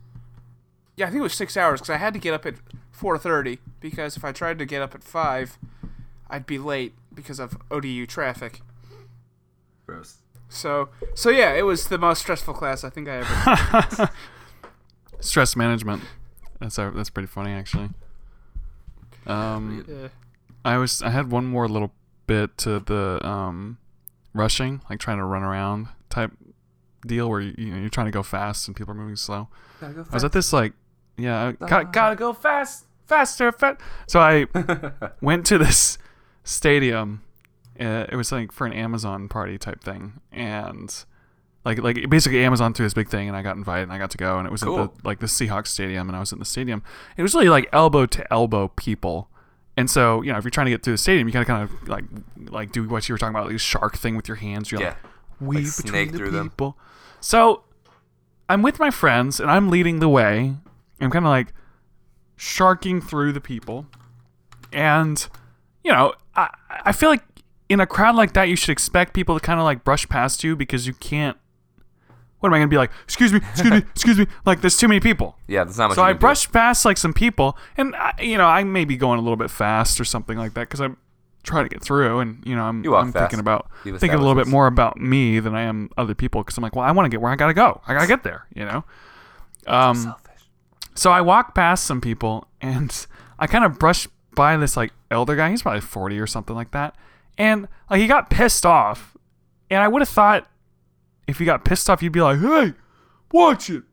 [0.97, 2.55] yeah, I think it was six hours because I had to get up at
[3.01, 5.59] four thirty because if I tried to get up at five,
[6.29, 8.61] I'd be late because of ODU traffic.
[9.87, 10.19] Gross.
[10.51, 14.11] So so yeah, it was the most stressful class I think I ever.
[15.21, 16.03] stress management.
[16.61, 17.89] That's that's pretty funny actually.
[19.27, 20.09] Um, yeah.
[20.63, 21.93] I was I had one more little
[22.27, 23.79] bit to the um,
[24.35, 26.33] rushing, like trying to run around type
[27.07, 29.49] deal where you, you know you're trying to go fast and people are moving slow.
[29.81, 30.75] I was at this like,
[31.17, 33.81] yeah, I gotta, gotta go fast, faster, fast.
[34.07, 34.47] So I
[35.21, 35.99] went to this
[36.45, 37.23] stadium.
[37.79, 41.05] Uh, it was like for an Amazon party type thing, and
[41.65, 44.11] like like basically Amazon threw this big thing, and I got invited, and I got
[44.13, 46.39] to go, and it was at the like the Seahawks stadium, and I was in
[46.39, 46.83] the stadium.
[47.17, 49.29] It was really like elbow to elbow people.
[49.77, 51.63] And so, you know, if you're trying to get through the stadium, you gotta kind
[51.63, 52.05] of like,
[52.51, 54.71] like do what you were talking about, like this shark thing with your hands.
[54.71, 54.89] You're Yeah.
[54.89, 54.97] like
[55.41, 56.51] weave Like between snake the through them.
[56.51, 56.77] people.
[57.21, 57.63] So,
[58.49, 60.57] I'm with my friends and I'm leading the way.
[61.01, 61.55] I'm kind of like
[62.41, 63.87] sharking through the people,
[64.73, 65.29] and
[65.85, 67.23] you know, I I feel like
[67.69, 70.43] in a crowd like that, you should expect people to kind of like brush past
[70.43, 71.37] you because you can't.
[72.39, 72.91] What am I gonna be like?
[73.05, 74.27] Excuse me, excuse me, excuse me.
[74.47, 75.37] Like there's too many people.
[75.47, 75.97] Yeah, there's not much.
[75.97, 76.19] So I do.
[76.53, 79.51] past like some people, and I, you know I may be going a little bit
[79.51, 80.97] fast or something like that because I'm
[81.43, 84.23] trying to get through, and you know I'm, You I'm thinking about You've thinking a
[84.23, 86.93] little bit more about me than I am other people because I'm like, well, I
[86.93, 87.83] want to get where I gotta go.
[87.87, 88.85] I gotta get there, you know.
[89.67, 90.15] Um.
[91.01, 93.07] So I walk past some people, and
[93.39, 95.49] I kind of brush by this like elder guy.
[95.49, 96.95] He's probably 40 or something like that,
[97.39, 99.17] and like he got pissed off,
[99.71, 100.47] and I would have thought
[101.27, 102.75] if he got pissed off, you'd be like, hey,
[103.33, 103.85] watch it,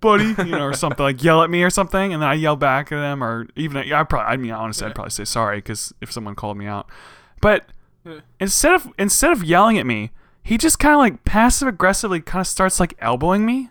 [0.00, 2.54] buddy, you know, or something like yell at me or something, and then I yell
[2.54, 5.92] back at him, or even I probably, I mean, honestly, I'd probably say sorry because
[6.00, 6.88] if someone called me out,
[7.40, 7.66] but
[8.38, 10.12] instead of instead of yelling at me,
[10.44, 13.70] he just kind of like passive aggressively kind of starts like elbowing me,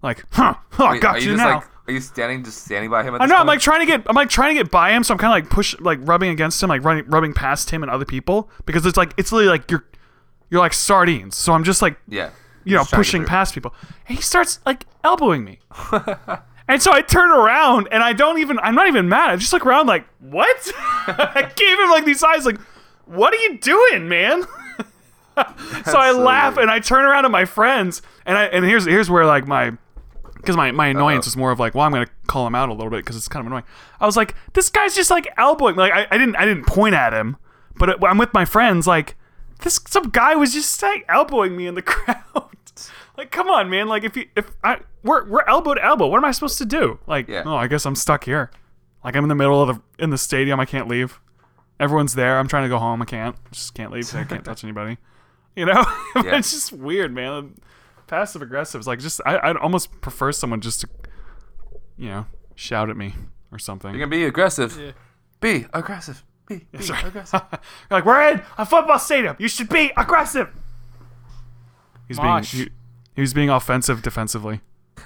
[0.00, 1.56] like, huh, huh I got you, you now.
[1.56, 1.64] like?
[1.88, 3.14] Are you standing just standing by him?
[3.14, 3.36] At I know.
[3.36, 4.02] I'm like trying to get.
[4.08, 6.30] I'm like trying to get by him, so I'm kind of like push, like rubbing
[6.30, 9.50] against him, like running, rubbing past him and other people because it's like it's literally
[9.50, 9.84] like you're,
[10.50, 11.36] you're like sardines.
[11.36, 12.30] So I'm just like yeah.
[12.64, 13.72] you know Just trying to get pushing past people,
[14.08, 15.60] and he starts like elbowing me,
[16.68, 18.58] and so I turn around and I don't even.
[18.58, 19.30] I'm not even mad.
[19.30, 20.72] I just look around like what?
[20.76, 22.60] I gave him like these eyes, like
[23.04, 24.42] what are you doing, man?
[25.84, 29.08] so I laugh and I turn around to my friends, and I and here's here's
[29.08, 29.72] where like my
[30.46, 31.32] because my, my annoyance uh-huh.
[31.32, 33.28] is more of like, well, I'm gonna call him out a little bit because it's
[33.28, 33.64] kind of annoying.
[34.00, 35.76] I was like, this guy's just like elbowing.
[35.76, 37.36] Like I, I didn't I didn't point at him,
[37.76, 38.86] but it, I'm with my friends.
[38.86, 39.16] Like
[39.62, 42.22] this some guy was just like elbowing me in the crowd.
[43.16, 43.88] like come on, man.
[43.88, 46.64] Like if you if I we're we're elbow to elbow, what am I supposed to
[46.64, 46.98] do?
[47.06, 47.42] Like Yeah.
[47.44, 48.50] oh, I guess I'm stuck here.
[49.04, 50.60] Like I'm in the middle of the in the stadium.
[50.60, 51.20] I can't leave.
[51.78, 52.38] Everyone's there.
[52.38, 53.02] I'm trying to go home.
[53.02, 53.36] I can't.
[53.52, 54.14] Just can't leave.
[54.14, 54.98] I can't touch anybody.
[55.54, 55.84] You know,
[56.16, 56.36] Yeah.
[56.36, 57.54] it's just weird, man.
[58.06, 60.88] Passive aggressive is like just I I'd almost prefer someone just to,
[61.96, 63.14] you know, shout at me
[63.52, 63.90] or something.
[63.90, 64.78] You're gonna be aggressive.
[64.80, 64.92] Yeah.
[65.40, 66.24] Be aggressive.
[66.48, 67.02] Be, be Sorry.
[67.08, 67.42] aggressive.
[67.52, 69.36] You're like we're in a football stadium.
[69.38, 70.48] You should be aggressive.
[72.08, 72.52] He's Mosh.
[72.52, 72.70] being he,
[73.16, 74.60] he was being offensive defensively.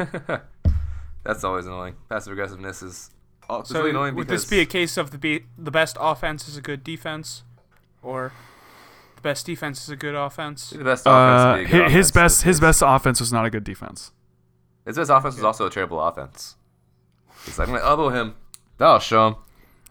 [1.24, 1.96] That's always annoying.
[2.08, 3.10] Passive aggressiveness is
[3.50, 5.96] it's So really annoying would because this be a case of the be- the best
[5.98, 7.42] offense is a good defense,
[8.02, 8.32] or
[9.22, 10.70] the best defense is a good offense?
[10.70, 11.44] the best Uh, offense.
[11.44, 12.60] would be a his, good his offense best his days.
[12.60, 14.12] best offense was not a good defense.
[14.86, 16.56] His best offense was also a terrible offense.
[17.46, 18.34] It's like I'm gonna elbow him.
[18.78, 19.36] That'll show him.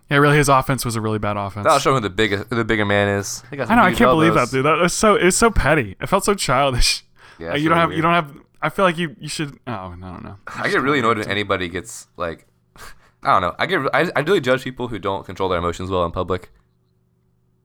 [0.09, 1.63] Yeah, really, his offense was a really bad offense.
[1.65, 3.43] That'll show him who the bigger who the bigger man is.
[3.51, 3.83] He got I some know.
[3.83, 4.51] I huge can't believe that, elbows.
[4.51, 4.65] dude.
[4.65, 5.15] That was so.
[5.15, 5.95] It was so petty.
[6.01, 7.03] It felt so childish.
[7.37, 7.89] Yeah, Like, it's you don't really have.
[7.91, 8.03] You weird.
[8.03, 8.43] don't have.
[8.61, 9.15] I feel like you.
[9.19, 9.59] You should.
[9.67, 10.37] Oh, I don't know.
[10.47, 12.47] I get really annoyed when anybody gets like,
[13.23, 13.55] I don't know.
[13.59, 16.51] I get I, I really judge people who don't control their emotions well in public.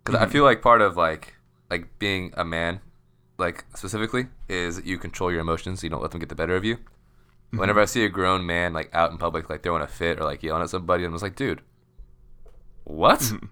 [0.04, 0.28] Because Mm-hmm.
[0.28, 1.33] I feel like part of like
[1.70, 2.80] like being a man,
[3.38, 5.80] like specifically, is you control your emotions.
[5.80, 6.76] So you don't let them get the better of you.
[6.76, 7.58] Mm-hmm.
[7.58, 10.24] Whenever I see a grown man like out in public, like throwing a fit or
[10.24, 11.60] like yelling at somebody, I'm just like, dude,
[12.84, 13.20] what?
[13.20, 13.46] Mm-hmm.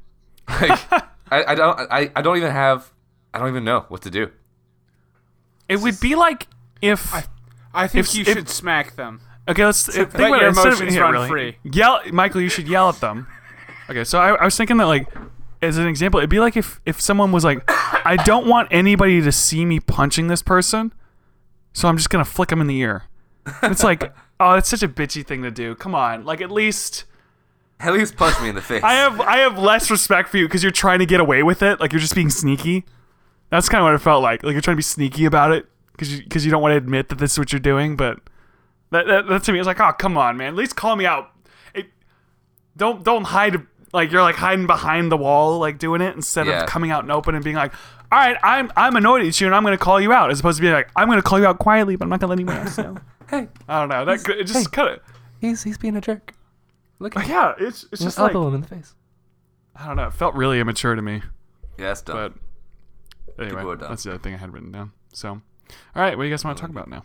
[0.63, 0.93] like,
[1.31, 2.93] I, I don't I, I don't even have
[3.33, 4.31] I don't even know what to do.
[5.69, 6.49] It would be like
[6.81, 7.15] if.
[7.15, 7.25] I,
[7.75, 9.21] I think If- you if- should smack them.
[9.49, 10.49] Okay, let's think let about your it.
[10.49, 11.29] Instead of- emotions yeah, run really.
[11.29, 11.57] free.
[11.65, 12.41] Yell, Michael.
[12.43, 13.27] You should yell at them.
[13.91, 15.09] Okay, so I, I was thinking that like,
[15.63, 19.23] as an example, it'd be like if if someone was like, I don't want anybody
[19.23, 20.93] to see me punching this person,
[21.73, 23.05] so I'm just gonna flick him in the ear.
[23.63, 25.75] It's like, oh, it's such a bitchy thing to do.
[25.75, 27.05] Come on, like at least
[27.81, 28.83] At least punch me in the face.
[28.83, 31.63] I have I have less respect for you because you're trying to get away with
[31.63, 31.81] it.
[31.81, 32.85] Like you're just being sneaky.
[33.51, 34.43] That's kind of what it felt like.
[34.43, 36.77] Like you're trying to be sneaky about it because you because you don't want to
[36.77, 37.97] admit that this is what you're doing.
[37.97, 38.21] But
[38.91, 40.49] that, that, that to me is like, oh come on, man.
[40.49, 41.31] At least call me out.
[41.75, 41.87] It,
[42.77, 43.67] don't don't hide.
[43.93, 46.63] Like you're like hiding behind the wall, like doing it instead Yeah.
[46.63, 47.73] of coming out and open and being like,
[48.11, 50.57] all right, I'm I'm annoyed at you and I'm gonna call you out, as opposed
[50.59, 52.57] to being like, I'm gonna call you out quietly, but I'm not gonna let anyone
[52.57, 52.97] else know.
[53.31, 54.05] hey, I don't know.
[54.05, 55.03] That it just cut it.
[55.41, 56.33] he's he's being a jerk.
[56.99, 57.55] Look at yeah.
[57.59, 58.95] It's it's just like him in the face.
[59.77, 60.07] I don't know.
[60.07, 61.23] It felt really immature to me.
[61.79, 62.39] Yeah, that's dumb.
[63.37, 63.89] But anyway, People dumb.
[63.89, 64.93] that's the other thing I had written down.
[65.13, 65.41] So, all
[65.97, 67.03] right, what do you guys want to talk about now?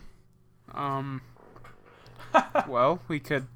[0.74, 1.22] Um.
[2.68, 3.46] well, we could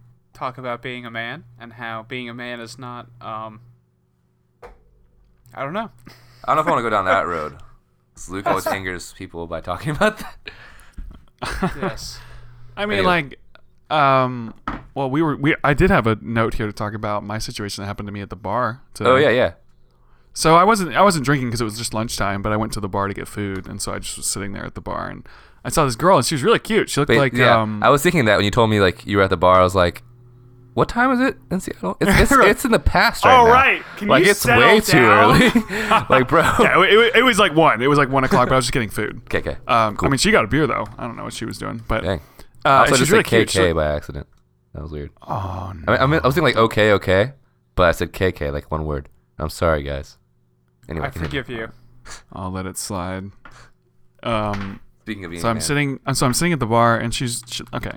[0.43, 3.07] talk about being a man and how being a man is not.
[3.21, 3.61] Um.
[5.55, 5.91] I don't know.
[6.45, 7.59] I don't know if I want to go down that road.
[8.29, 10.51] Luke always angers people by talking about that.
[11.81, 12.19] Yes.
[12.77, 13.07] I mean, Anyway.
[13.07, 13.39] like,
[13.97, 14.55] um,
[14.95, 17.83] well, we were we I did have a note here to talk about my situation
[17.83, 18.83] that happened to me at the bar.
[18.95, 19.11] Today.
[19.11, 19.53] Oh yeah, yeah.
[20.35, 22.81] So I wasn't I wasn't drinking because it was just lunchtime, but I went to
[22.81, 25.09] the bar to get food, and so I just was sitting there at the bar,
[25.09, 25.25] and
[25.65, 26.91] I saw this girl, and she was really cute.
[26.91, 29.07] She looked But, like yeah, um, I was thinking that when you told me like
[29.07, 30.03] you were at the bar, I was like,
[30.75, 31.97] "What time is it in Seattle?
[32.01, 33.53] It's it's, it's in the past right Oh, now.
[33.53, 33.83] right.
[33.97, 35.35] Can like you it's settle way too down?
[35.43, 35.49] early.
[36.11, 36.41] like, bro.
[36.61, 37.83] yeah, it, it, it was like one.
[37.83, 39.23] It was like one o'clock, but I was just getting food.
[39.27, 39.59] Okay, okay.
[39.67, 40.07] Um, Cool.
[40.09, 40.87] I mean, she got a beer though.
[40.99, 42.21] I don't know what she was doing, but Dang.
[42.65, 43.49] uh, also, just really said cute.
[43.49, 44.27] KK She- by accident.
[44.75, 45.11] That was weird.
[45.23, 47.33] oh I, mean, I, mean, I was thinking like okay, okay,
[47.75, 49.09] but I said KK like one word.
[49.39, 50.17] I'm sorry, guys.
[50.89, 51.69] Anyway, I forgive you.
[52.33, 53.31] I'll let it slide.
[54.23, 55.61] Um, Speaking of being so I'm man.
[55.61, 56.01] sitting.
[56.15, 57.93] So I'm sitting at the bar, and she's she, okay.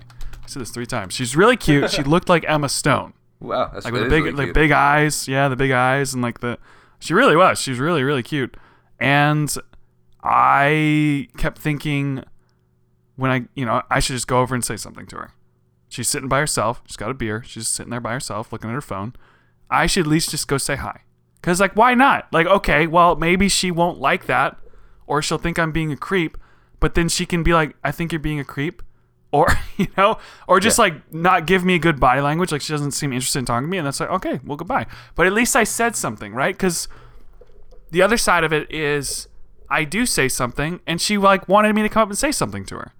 [0.46, 1.12] I said this three times.
[1.12, 1.90] She's really cute.
[1.90, 5.26] she looked like Emma Stone, Wow, that's like with the big, really like big eyes.
[5.26, 6.58] Yeah, the big eyes, and like the.
[7.00, 7.60] She really was.
[7.60, 8.56] She was really, really cute.
[9.00, 9.52] And
[10.22, 12.22] I kept thinking,
[13.16, 15.30] when I, you know, I should just go over and say something to her.
[15.88, 16.80] She's sitting by herself.
[16.86, 17.42] She's got a beer.
[17.42, 19.14] She's just sitting there by herself, looking at her phone.
[19.68, 21.00] I should at least just go say hi.
[21.42, 22.26] Cause like, why not?
[22.32, 24.58] Like, okay, well, maybe she won't like that,
[25.06, 26.38] or she'll think I'm being a creep.
[26.80, 28.82] But then she can be like, I think you're being a creep,
[29.36, 30.18] or you know,
[30.48, 30.84] or just Yeah.
[30.84, 32.52] like not give me a good body language.
[32.52, 34.86] Like she doesn't seem interested in talking to me, and that's like, okay, well, goodbye.
[35.14, 36.54] But at least I said something, right?
[36.54, 36.88] Because
[37.90, 39.28] the other side of it is
[39.68, 42.64] I do say something, and she like wanted me to come up and say something
[42.66, 42.92] to her.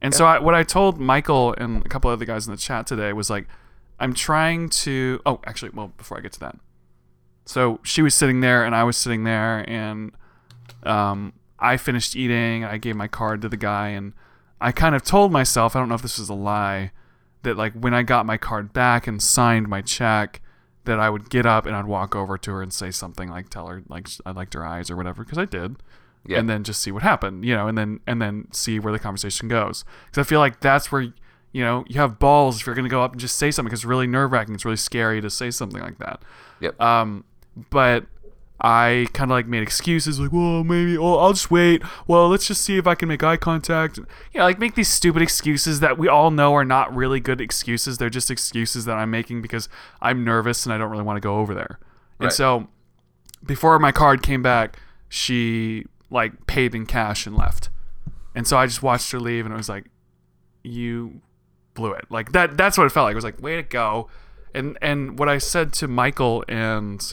[0.00, 2.86] And so I, what I told Michael and a couple other guys in the chat
[2.88, 3.46] today was like,
[4.00, 5.20] I'm trying to.
[5.24, 6.56] Oh, actually, well, before I get to that,
[7.44, 10.10] so she was sitting there and I was sitting there, and
[10.82, 12.64] um, I finished eating.
[12.64, 14.12] I gave my card to the guy, and
[14.62, 16.92] I kind of told myself, I don't know if this was a lie,
[17.42, 20.40] that like when I got my card back and signed my check,
[20.84, 23.48] that I would get up and I'd walk over to her and say something like,
[23.50, 25.76] tell her like I liked her eyes or whatever, because I did
[26.26, 26.38] Yeah.
[26.38, 28.98] and then just see what happened, you know, and then and then see where the
[28.98, 29.84] conversation goes.
[30.06, 33.02] Because I feel like that's where you know you have balls if you're gonna go
[33.02, 33.70] up and just say something.
[33.70, 34.54] 'cause it's really nerve wracking.
[34.54, 36.22] It's really scary to say something like that.
[36.60, 36.80] Yep.
[36.80, 37.24] Um,
[37.70, 38.06] but
[38.64, 41.82] I kind of like made excuses like, well, maybe, oh, I'll just wait.
[42.06, 43.98] Well, let's just see if I can make eye contact.
[43.98, 44.04] You
[44.36, 47.98] know, like make these stupid excuses that we all know are not really good excuses.
[47.98, 49.68] They're just excuses that I'm making because
[50.00, 51.80] I'm nervous and I don't really want to go over there.
[52.20, 52.68] And so
[53.44, 57.68] before my card came back, she like paid in cash and left.
[58.32, 59.86] And so I just watched her leave and it was like,
[60.62, 61.20] you
[61.74, 62.04] blew it.
[62.10, 63.12] Like that that's what it felt like.
[63.12, 64.08] It was like, way to go.
[64.54, 67.12] And and what I said to Michael and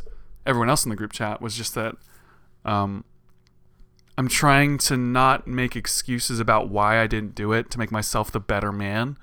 [0.50, 1.96] everyone else in the group chat was just that
[2.66, 3.04] um
[4.18, 8.32] I'm trying to not make excuses about why I didn't do it to make myself
[8.32, 9.18] the better man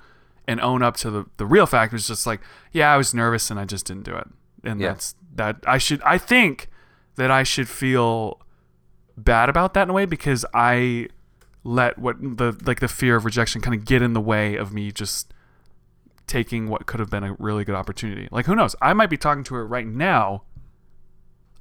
[0.47, 2.39] and own up to the, the real fact it was just like,
[2.71, 4.27] yeah, I was nervous and I just didn't do it.
[4.63, 4.87] And Yeah.
[4.93, 6.69] that's that I should I think
[7.15, 8.41] that I should feel
[9.15, 11.09] bad about that in a way because I
[11.63, 14.73] let what the like the fear of rejection kind of get in the way of
[14.73, 15.31] me just
[16.25, 18.27] taking what could have been a really good opportunity.
[18.31, 18.75] Like who knows?
[18.81, 20.41] I might be talking to her right now.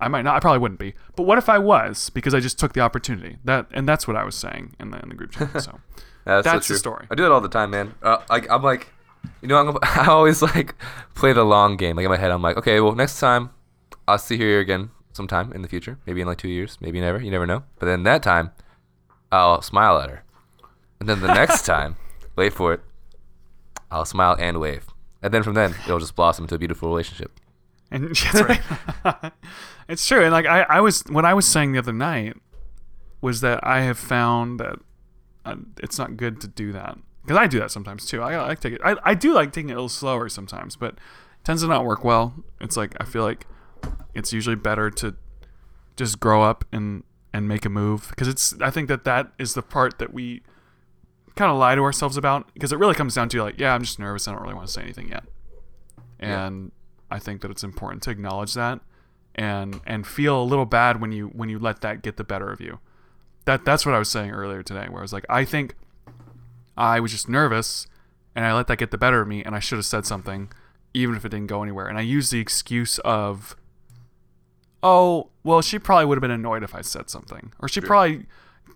[0.01, 0.37] I might not.
[0.37, 0.95] I probably wouldn't be.
[1.15, 3.39] But what if I was because I just took the opportunity?
[3.45, 5.63] That and that's what I was saying in the in the group chat.
[5.63, 5.81] So
[6.27, 7.07] Yeah, That's so the story.
[7.09, 7.95] I do it all the time, man.
[8.03, 8.89] Uh, like I'm like,
[9.41, 10.75] you know, I'm, I always like
[11.15, 11.97] play the long game.
[11.97, 13.51] Like in my head, I'm like, okay, well, next time
[14.09, 17.23] I'll see her again sometime in the future, maybe in like two years, maybe never.
[17.23, 17.63] You never know.
[17.79, 18.51] But then that time,
[19.31, 20.25] I'll smile at her,
[20.99, 21.97] and then the next time,
[22.35, 22.81] wait for it,
[23.91, 24.87] I'll smile and wave,
[25.23, 27.39] and then from then it'll just blossom into a beautiful relationship.
[27.89, 29.33] And that's right.
[29.89, 30.23] It's true.
[30.23, 32.37] And like I, I was what I was saying the other night
[33.21, 34.79] was that I have found that
[35.45, 38.23] uh, it's not good to do that because I do that sometimes too.
[38.23, 38.81] I, I like take it.
[38.85, 40.99] I, I do like taking it a little slower sometimes, but it
[41.45, 42.35] tends to not work well.
[42.61, 43.47] It's like I feel like
[44.15, 45.15] it's usually better to
[45.97, 48.55] just grow up and and make a move because it's.
[48.61, 50.43] I think that that is the part that we
[51.37, 53.83] kind of lie to ourselves about because it really comes down to like, yeah, I'm
[53.83, 54.27] just nervous.
[54.27, 55.25] I don't really want to say anything yet
[56.19, 56.47] Yeah.
[56.47, 56.73] and
[57.11, 58.81] I think that it's important to acknowledge that
[59.37, 62.51] and and feel a little bad when you when you let that get the better
[62.51, 62.81] of you.
[63.45, 65.77] That that's what I was saying earlier today, where I was like, I think
[66.77, 67.87] I was just nervous
[68.35, 70.51] and I let that get the better of me, and I should have said something,
[70.93, 71.87] even if it didn't go anywhere.
[71.87, 73.57] And I used the excuse of,
[74.83, 77.87] oh, well, she probably would have been annoyed if I said something, or she Sure.
[77.87, 78.27] probably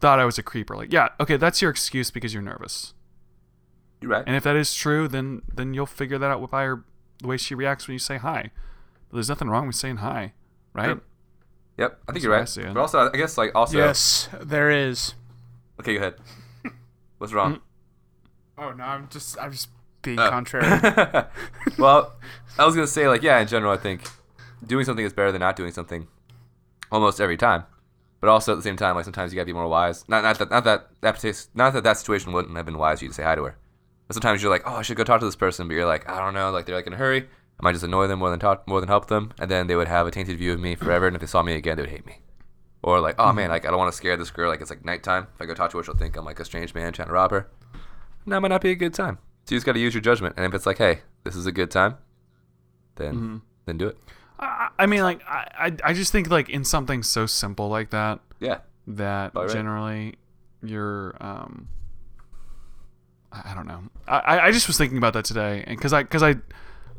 [0.00, 0.76] thought I was a creeper.
[0.76, 2.94] Like, yeah, okay, that's your excuse because you're nervous.
[4.00, 4.24] You're right.
[4.26, 6.84] And if that is true, then then you'll figure that out by her
[7.20, 8.50] the way she reacts when you say hi.
[9.10, 10.32] But there's nothing wrong with saying hi,
[10.74, 10.88] right?
[10.88, 11.02] Yep.
[11.78, 12.48] Yep, I think That's you're right.
[12.48, 12.62] see.
[12.64, 13.78] But also, I guess like also.
[13.78, 15.14] Yes, there is.
[15.80, 16.14] Okay, go ahead.
[17.18, 17.60] What's wrong?
[18.58, 19.68] Oh no, I'm just I'm just
[20.02, 20.28] being Uh.
[20.28, 20.66] contrary.
[21.78, 22.12] well,
[22.58, 24.02] I was gonna say like yeah, in general, I think
[24.66, 26.06] doing something is better than not doing something,
[26.92, 27.64] almost every time.
[28.20, 30.06] But also at the same time, like sometimes you gotta be more wise.
[30.06, 32.98] Not not that not that that partic- not that that situation wouldn't have been wise
[32.98, 33.56] for you to say hi to her.
[34.06, 36.06] But sometimes you're like, oh, I should go talk to this person, but you're like,
[36.10, 37.28] I don't know, like they're like in a hurry.
[37.60, 39.76] I might just annoy them more than talk more than help them, and then they
[39.76, 41.06] would have a tainted view of me forever.
[41.06, 42.20] And if they saw me again, they would hate me.
[42.82, 44.48] Or like, oh man, like I don't want to scare this girl.
[44.48, 45.26] Like it's like nighttime.
[45.34, 47.12] If I go talk to her, she'll think I'm like a strange man trying to
[47.14, 47.48] rob her.
[48.24, 49.18] And that might not be a good time.
[49.44, 50.34] So you just got to use your judgment.
[50.38, 51.96] And if it's like, hey, this is a good time,
[52.96, 53.98] then then do it.
[54.38, 55.48] I, I mean, like I,
[55.84, 58.60] I I just think like in something so simple like that Yeah.
[58.86, 59.50] that All right.
[59.52, 60.14] generally
[60.62, 61.68] you're um
[63.32, 63.82] I I don't know.
[64.08, 66.36] I, I- I just was thinking about that today, and because I because I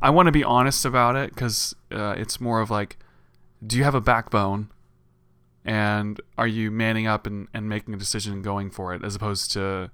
[0.01, 2.97] I want to be honest about it because uh, it's more of like,
[3.65, 4.69] do you have a backbone,
[5.63, 9.15] and are you manning up and, and making a decision and going for it, as
[9.15, 9.91] opposed to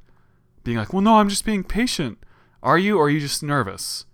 [0.63, 2.17] being like, well, no, I'm just being patient.
[2.63, 4.05] Are you, or are you just nervous?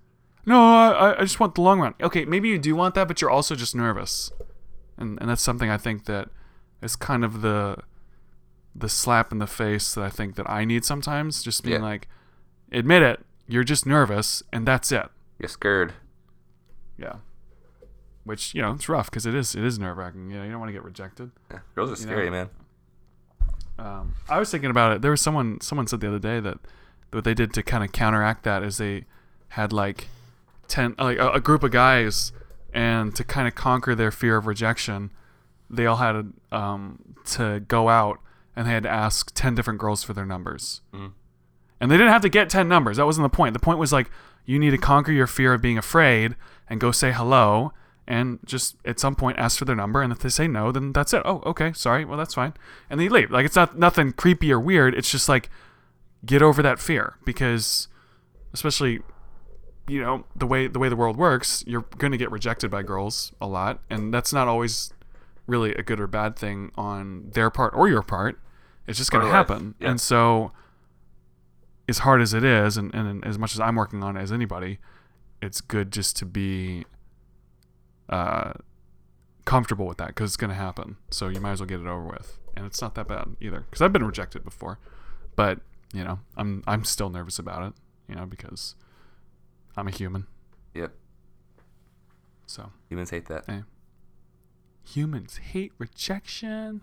[0.45, 1.93] No, I, I just want the long run.
[2.01, 4.31] Okay, maybe you do want that, but you're also just nervous,
[4.97, 6.29] and and that's something I think that
[6.81, 7.77] is kind of the
[8.75, 11.43] the slap in the face that I think that I need sometimes.
[11.43, 11.87] Just being Yeah.
[11.87, 12.07] like,
[12.71, 15.07] admit it, you're just nervous, and that's it.
[15.43, 15.91] You're scared.
[16.97, 17.15] Yeah.
[18.23, 20.31] Which you know it's rough because it is it is nerve wracking.
[20.31, 21.31] You know you don't want to get rejected.
[21.51, 22.49] Yeah, girls are scary, know, man.
[23.77, 25.01] Um, I was thinking about it.
[25.01, 26.59] There was someone someone said the other day that
[27.11, 29.03] what they did to kind of counteract that is they
[29.49, 30.07] had like
[30.69, 32.31] ten like a, a group of guys,
[32.73, 35.11] and to kind of conquer their fear of rejection,
[35.69, 38.19] they all had um, to go out
[38.55, 40.79] and they had to ask ten different girls for their numbers.
[40.93, 41.11] Mhm.
[41.83, 42.95] And they didn't have to get 10 numbers.
[42.95, 43.51] That wasn't the point.
[43.51, 44.09] The point was like,
[44.45, 46.37] you need to conquer your fear of being afraid
[46.69, 47.73] and go say hello
[48.07, 50.01] and just at some point ask for their number.
[50.01, 51.21] And if they say no, then that's it.
[51.25, 51.73] Oh, okay.
[51.73, 52.05] Sorry.
[52.05, 52.53] Well, that's fine.
[52.89, 53.31] And then you leave.
[53.31, 54.95] Like, it's not nothing creepy or weird.
[54.95, 55.49] It's just like,
[56.25, 57.89] get over that fear because,
[58.53, 59.01] especially,
[59.85, 62.81] you know, the way the way the world works, you're going to get rejected by
[62.81, 63.81] girls a lot.
[63.89, 64.93] And that's not always
[65.47, 68.39] really a good or bad thing on their part or your part.
[68.87, 69.75] It's just going to happen.
[69.81, 69.89] Yeah.
[69.89, 70.53] And so,
[71.87, 74.31] as hard as it is, and, and as much as I'm working on it as
[74.31, 74.79] anybody,
[75.41, 76.85] it's good just to be
[78.09, 78.53] uh,
[79.45, 80.97] comfortable with that because it's going to happen.
[81.09, 82.39] So you might as well get it over with.
[82.55, 84.77] And it's not that bad either because I've been rejected before,
[85.35, 85.59] but
[85.91, 87.73] you know I'm I'm still nervous about it.
[88.07, 88.75] You know because
[89.75, 90.27] I'm a human.
[90.75, 90.91] Yep.
[92.45, 93.45] So Humans hate that.
[94.83, 96.81] humans hate rejection.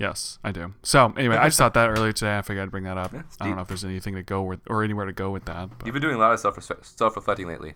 [0.00, 0.72] Yes, I do.
[0.82, 2.38] So anyway, I just thought that earlier today.
[2.38, 3.12] I figured I'd bring that up.
[3.12, 5.44] Yeah, I don't know if there's anything to go with or anywhere to go with
[5.44, 5.68] that.
[5.76, 5.86] But.
[5.86, 7.74] You've been doing a lot of self self reflecting lately.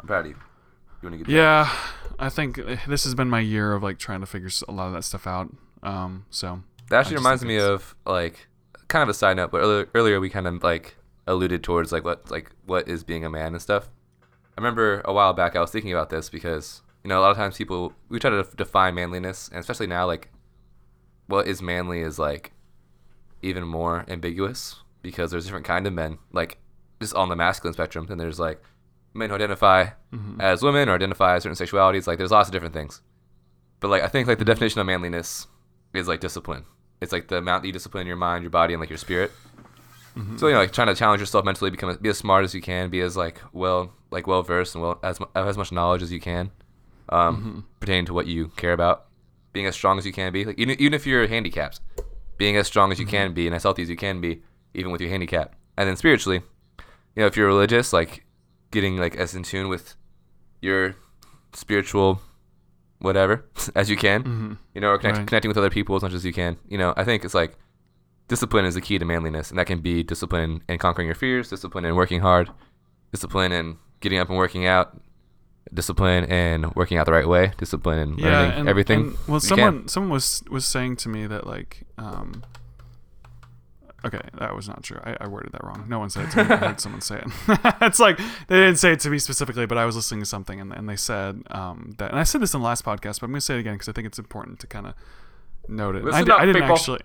[0.00, 0.36] I'm proud of you.
[1.02, 1.68] You want to get Yeah,
[2.16, 4.86] I think uh, this has been my year of like trying to figure a lot
[4.86, 5.52] of that stuff out.
[5.82, 8.46] Um, so That actually reminds me of like
[8.86, 10.94] kind of a side note, but earlier, earlier we kind of like
[11.26, 13.88] alluded towards like what like what is being a man and stuff.
[14.56, 17.32] I remember a while back I was thinking about this because you know a lot
[17.32, 20.30] of times people we try to def- define manliness, and especially now like
[21.26, 22.52] what is manly is like
[23.42, 26.58] even more ambiguous because there's different kind of men like
[27.00, 28.06] just on the masculine spectrum.
[28.10, 28.62] and there's like
[29.12, 30.40] men who identify mhm.
[30.40, 32.06] as women or identify as certain sexualities.
[32.06, 33.00] Like there's lots of different things.
[33.80, 35.46] But like I think like the definition of manliness
[35.92, 36.64] is like discipline.
[37.00, 39.30] It's like the amount that you discipline your mind, your body, and like your spirit.
[40.16, 40.38] Mhm.
[40.38, 42.62] So you know, like trying to challenge yourself mentally, become be as smart as you
[42.62, 46.12] can, be as like well like well versed and well as as much knowledge as
[46.12, 46.50] you can,
[47.08, 47.80] um, Mhm.
[47.80, 49.06] pertaining to what you care about.
[49.54, 51.80] Being as strong as you can be, like even, even if you're handicapped,
[52.36, 54.42] being as strong as you can be and as healthy as you can be,
[54.74, 55.54] even with your handicap.
[55.78, 56.42] And then spiritually,
[57.14, 58.24] you know, if you're religious, like
[58.72, 59.94] getting like as in tune with
[60.60, 60.96] your
[61.52, 62.20] spiritual
[62.98, 63.44] whatever
[63.76, 64.58] as you can, Mhm.
[64.74, 65.26] you know, or connect, Right.
[65.28, 66.56] connecting with other people as much as you can.
[66.68, 67.56] You know, I think it's like
[68.28, 71.48] discipline is the key to manliness, and that can be discipline in conquering your fears,
[71.50, 72.50] discipline in working hard,
[73.12, 75.00] discipline in getting up and working out,
[75.72, 79.00] discipline and working out the right way, discipline in yeah, learning and, everything.
[79.00, 79.88] and- well, someone can.
[79.88, 82.44] someone was was saying to me that like, um,
[84.04, 85.00] okay, that was not true.
[85.02, 85.86] I, I worded that wrong.
[85.88, 86.50] No one said it to me.
[86.50, 87.26] I heard someone say it.
[87.80, 90.60] it's like they didn't say it to me specifically, but I was listening to something
[90.60, 93.24] and, and they said um, that, and I said this in the last podcast, but
[93.24, 94.94] I'm gonna say it again because I think it's important to kind of
[95.68, 96.04] note it.
[96.04, 96.76] I, up, I didn't people.
[96.76, 97.00] actually.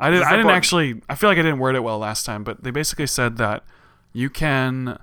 [0.00, 0.24] I didn't.
[0.24, 0.56] I didn't important.
[0.56, 1.02] actually.
[1.08, 3.64] I feel like I didn't word it well last time, but they basically said that
[4.12, 4.98] you can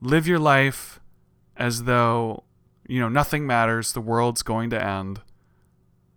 [0.00, 1.00] live your life
[1.56, 2.44] as though
[2.88, 3.92] you know nothing matters.
[3.92, 5.20] The world's going to end.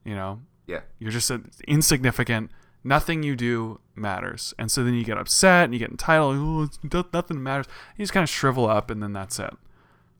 [0.06, 0.82] You know, Yeah.
[0.98, 2.52] you're just a, insignificant.
[2.84, 6.38] Nothing you do matters, and so then you get upset and you get entitled.
[6.40, 6.80] Oh, it's,
[7.14, 7.66] nothing matters.
[7.98, 9.54] You just kind of shrivel up, and then that's it.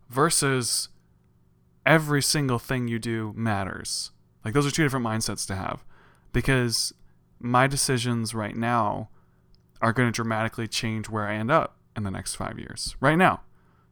[0.10, 0.90] Versus
[1.86, 4.12] every single thing you do matters.
[4.44, 5.84] Like those are two different mindsets to have,
[6.34, 6.94] because
[7.40, 9.10] my decisions right now
[9.82, 12.96] are going to dramatically change where I end up in the next five years.
[13.00, 13.42] Right now.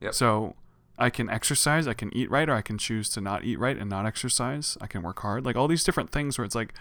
[0.01, 0.13] Yep.
[0.13, 0.55] So
[0.97, 3.77] I can exercise, I can eat right, or I can choose to not eat right
[3.77, 4.77] and not exercise.
[4.81, 5.45] I can work hard.
[5.45, 6.73] Like all these different things where it's like,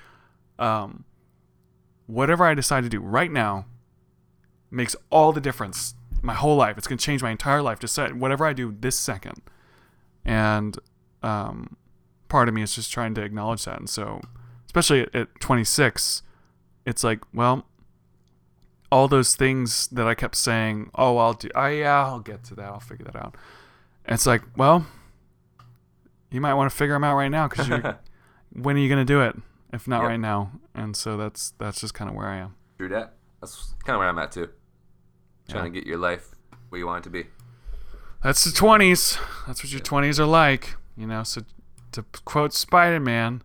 [0.58, 1.04] um,
[2.06, 3.66] whatever I decide to do right now
[4.70, 5.94] makes all the difference.
[6.22, 6.78] My whole life.
[6.78, 7.78] It's going to change my entire life.
[7.78, 9.42] Just say whatever I do this second.
[10.24, 10.78] And
[11.22, 11.76] um,
[12.28, 13.78] part of me is just trying to acknowledge that.
[13.78, 14.20] And so,
[14.66, 16.22] especially at, at 26,
[16.86, 17.66] it's like, well,
[18.90, 22.54] all those things that I kept saying, oh, I'll do, oh, yeah, I'll get to
[22.54, 22.64] that.
[22.64, 23.36] I'll figure that out.
[24.06, 24.86] And it's like, well,
[26.30, 27.68] you might want to figure them out right now because
[28.52, 29.36] when are you going to do it?
[29.72, 30.08] If not Yep.
[30.08, 30.52] right now.
[30.74, 32.54] And so that's, that's just kind of where I am.
[32.78, 33.14] True that.
[33.40, 34.48] That's kind of where I'm at too.
[35.48, 35.70] Trying Yeah.
[35.72, 36.28] to get your life
[36.68, 37.26] where you want it to be.
[38.22, 39.18] that's the 20s.
[39.46, 41.22] That's what your 20s are like, you know.
[41.22, 41.42] So
[41.92, 43.42] to quote Spider-Man,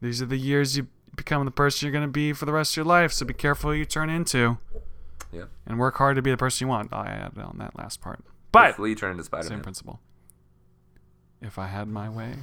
[0.00, 2.72] these are the years you become the person you're going to be for the rest
[2.72, 3.12] of your life.
[3.12, 4.58] So be careful who you turn into
[5.32, 5.44] Yeah.
[5.66, 6.92] and work hard to be the person you want.
[6.92, 8.20] I added on that last part.
[8.52, 9.50] But Hopefully you turn into Spider Man.
[9.58, 10.00] same principle.
[11.40, 12.34] If I had my way,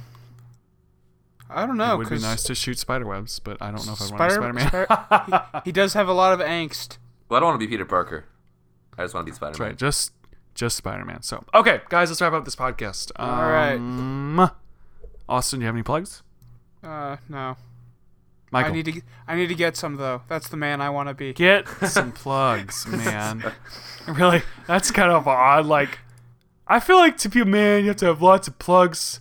[1.50, 1.94] I don't know.
[1.94, 4.32] it would be nice to shoot spider webs, but I don't know if I'd want
[4.32, 4.68] Spider- Spider Man.
[4.68, 6.98] Spider- he, he does have a lot of angst.
[7.28, 8.24] Well, I don't want to be Peter Parker.
[8.96, 9.68] I just want to be Spider That's Man.
[9.70, 9.78] right.
[9.78, 10.12] Just
[10.54, 11.22] just Spider Man.
[11.22, 13.12] So okay, guys, let's wrap up this podcast.
[13.16, 13.74] All right.
[13.76, 14.50] Um,
[15.28, 16.22] Austin, do you have any plugs?
[16.82, 17.56] Uh, no.
[18.50, 18.92] Michael, I need to.
[18.92, 20.22] get- I need to get some though.
[20.28, 21.32] That's the man I want to be.
[21.32, 23.52] get some plugs, man.
[24.06, 25.66] really, that's kind of odd.
[25.66, 25.98] Like,
[26.66, 29.20] I feel like to be a man, you have to have lots of plugs.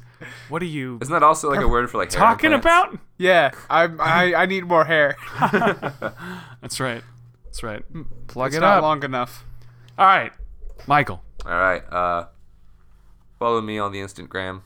[0.49, 2.95] What are you Isn't that also like a word for like talking implants?
[2.95, 2.99] about?
[3.17, 5.15] Yeah, I I, I need more hair.
[6.61, 7.03] That's right.
[7.45, 7.83] That's right.
[8.27, 8.81] Plug it's it not up.
[8.83, 9.45] long enough.
[9.97, 10.31] All right,
[10.87, 11.21] Michael.
[11.45, 11.83] All right.
[11.91, 12.25] Uh,
[13.39, 14.61] follow me on the Instagram.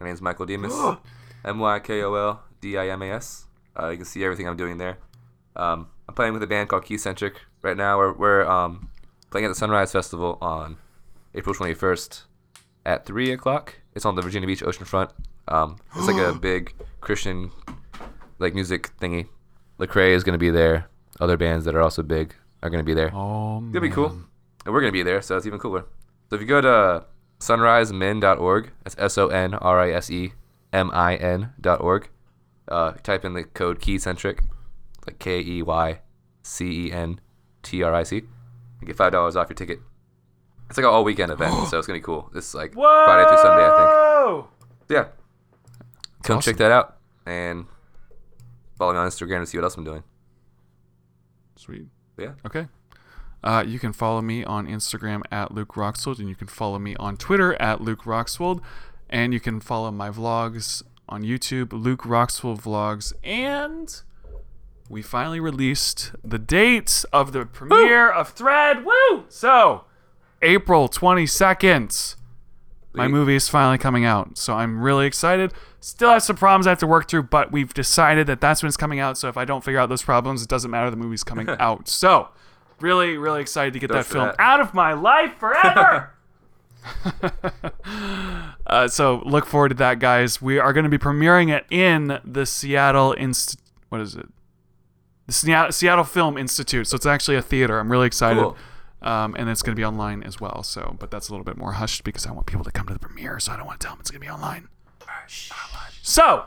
[0.00, 0.74] My name's Michael Dimas.
[1.44, 3.46] M Y K O L D I M A S.
[3.78, 4.98] Uh, you can see everything I'm doing there.
[5.56, 7.98] Um, I'm playing with a band called Keycentric right now.
[7.98, 8.90] We're, we're um,
[9.30, 10.76] playing at the Sonrise Festival on
[11.34, 12.22] April 21st
[12.86, 13.76] at 3 o'clock.
[13.94, 15.10] It's on the Virginia Beach oceanfront.
[15.48, 17.50] Um, it's like a big Christian
[18.38, 19.28] like music thingy.
[19.78, 20.88] Lecrae is going to be there.
[21.20, 23.14] Other bands that are also big are going to be there.
[23.14, 24.10] Oh, gonna be cool.
[24.64, 25.84] And we're gonna be there, so it's even cooler.
[26.28, 27.04] So if you go to
[27.40, 30.32] sonrisemin.org, that's S O N R I S E
[30.72, 32.08] M I N dot org,
[32.70, 34.40] uh, type in the code keycentric,
[35.06, 36.00] like K E Y
[36.42, 37.20] C E N
[37.62, 38.22] T R I C,
[38.78, 39.80] and get five dollars off your ticket.
[40.68, 42.30] It's like an all weekend event, so it's gonna be cool.
[42.32, 43.04] This is like Whoa!
[43.04, 44.46] Friday through Sunday, I think.
[44.46, 44.96] think.
[44.96, 45.08] Yeah,
[46.22, 46.52] come awesome.
[46.52, 46.96] check that out
[47.26, 47.66] and
[48.76, 50.02] follow me on Instagram to see what else I'm doing.
[51.56, 51.86] Sweet.
[52.18, 52.32] Yeah.
[52.46, 52.66] Okay.
[53.42, 56.94] Uh, you can follow me on Instagram at Luke Roxwold, and you can follow me
[56.96, 58.60] on Twitter at Luke Roxwold,
[59.08, 64.02] and you can follow my vlogs on YouTube, Luke Roxwell Vlogs, and
[64.88, 68.84] we finally released the date of the premiere of Thread.
[68.84, 69.24] Woo!
[69.28, 69.84] So,
[70.40, 72.16] April 22nd.
[72.92, 75.52] My movie is finally coming out, so I'm really excited.
[75.78, 78.68] Still have some problems I have to work through, but we've decided that that's when
[78.68, 79.16] it's coming out.
[79.16, 80.90] So if I don't figure out those problems, it doesn't matter.
[80.90, 81.88] The movie's coming out.
[81.88, 82.30] So
[82.80, 84.36] really, really excited to get that film that.
[84.40, 86.10] out of my life forever.
[88.66, 90.40] uh, so look forward to that, guys.
[90.40, 93.58] We are going to be premiering it in the Seattle Inst.
[93.88, 94.26] What is it?
[95.26, 96.86] The Seattle, Seattle Film Institute.
[96.88, 97.78] So it's actually a theater.
[97.78, 98.40] I'm really excited.
[98.40, 98.56] Cool.
[99.02, 100.62] Um, and it's going to be online as well.
[100.62, 102.92] So, but that's a little bit more hushed because I want people to come to
[102.92, 103.38] the premiere.
[103.38, 104.68] So I don't want to tell them it's going to be online.
[106.02, 106.46] So,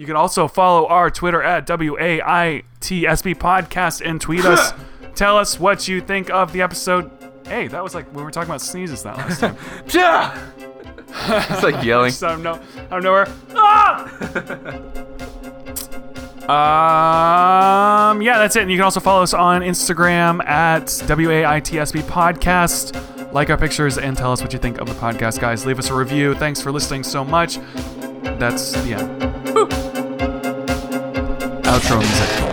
[0.00, 4.72] you can also follow our Twitter at WAITSB Podcast and tweet us.
[5.14, 7.10] Tell us what you think of the episode.
[7.50, 9.56] Hey, that was like when we were talking about sneezes that last time.
[11.50, 12.10] it's like yelling.
[12.10, 12.52] Just out of, no,
[12.92, 13.26] out of nowhere.
[13.56, 14.04] Ah!
[18.12, 18.62] um, yeah, that's it.
[18.62, 23.32] And you can also follow us on Instagram at WAITSB Podcast.
[23.32, 25.66] Like our pictures and tell us what you think of the podcast, guys.
[25.66, 26.36] Leave us a review.
[26.36, 27.58] Thanks for listening so much.
[28.38, 29.22] That's the end.
[31.64, 32.49] Outro music.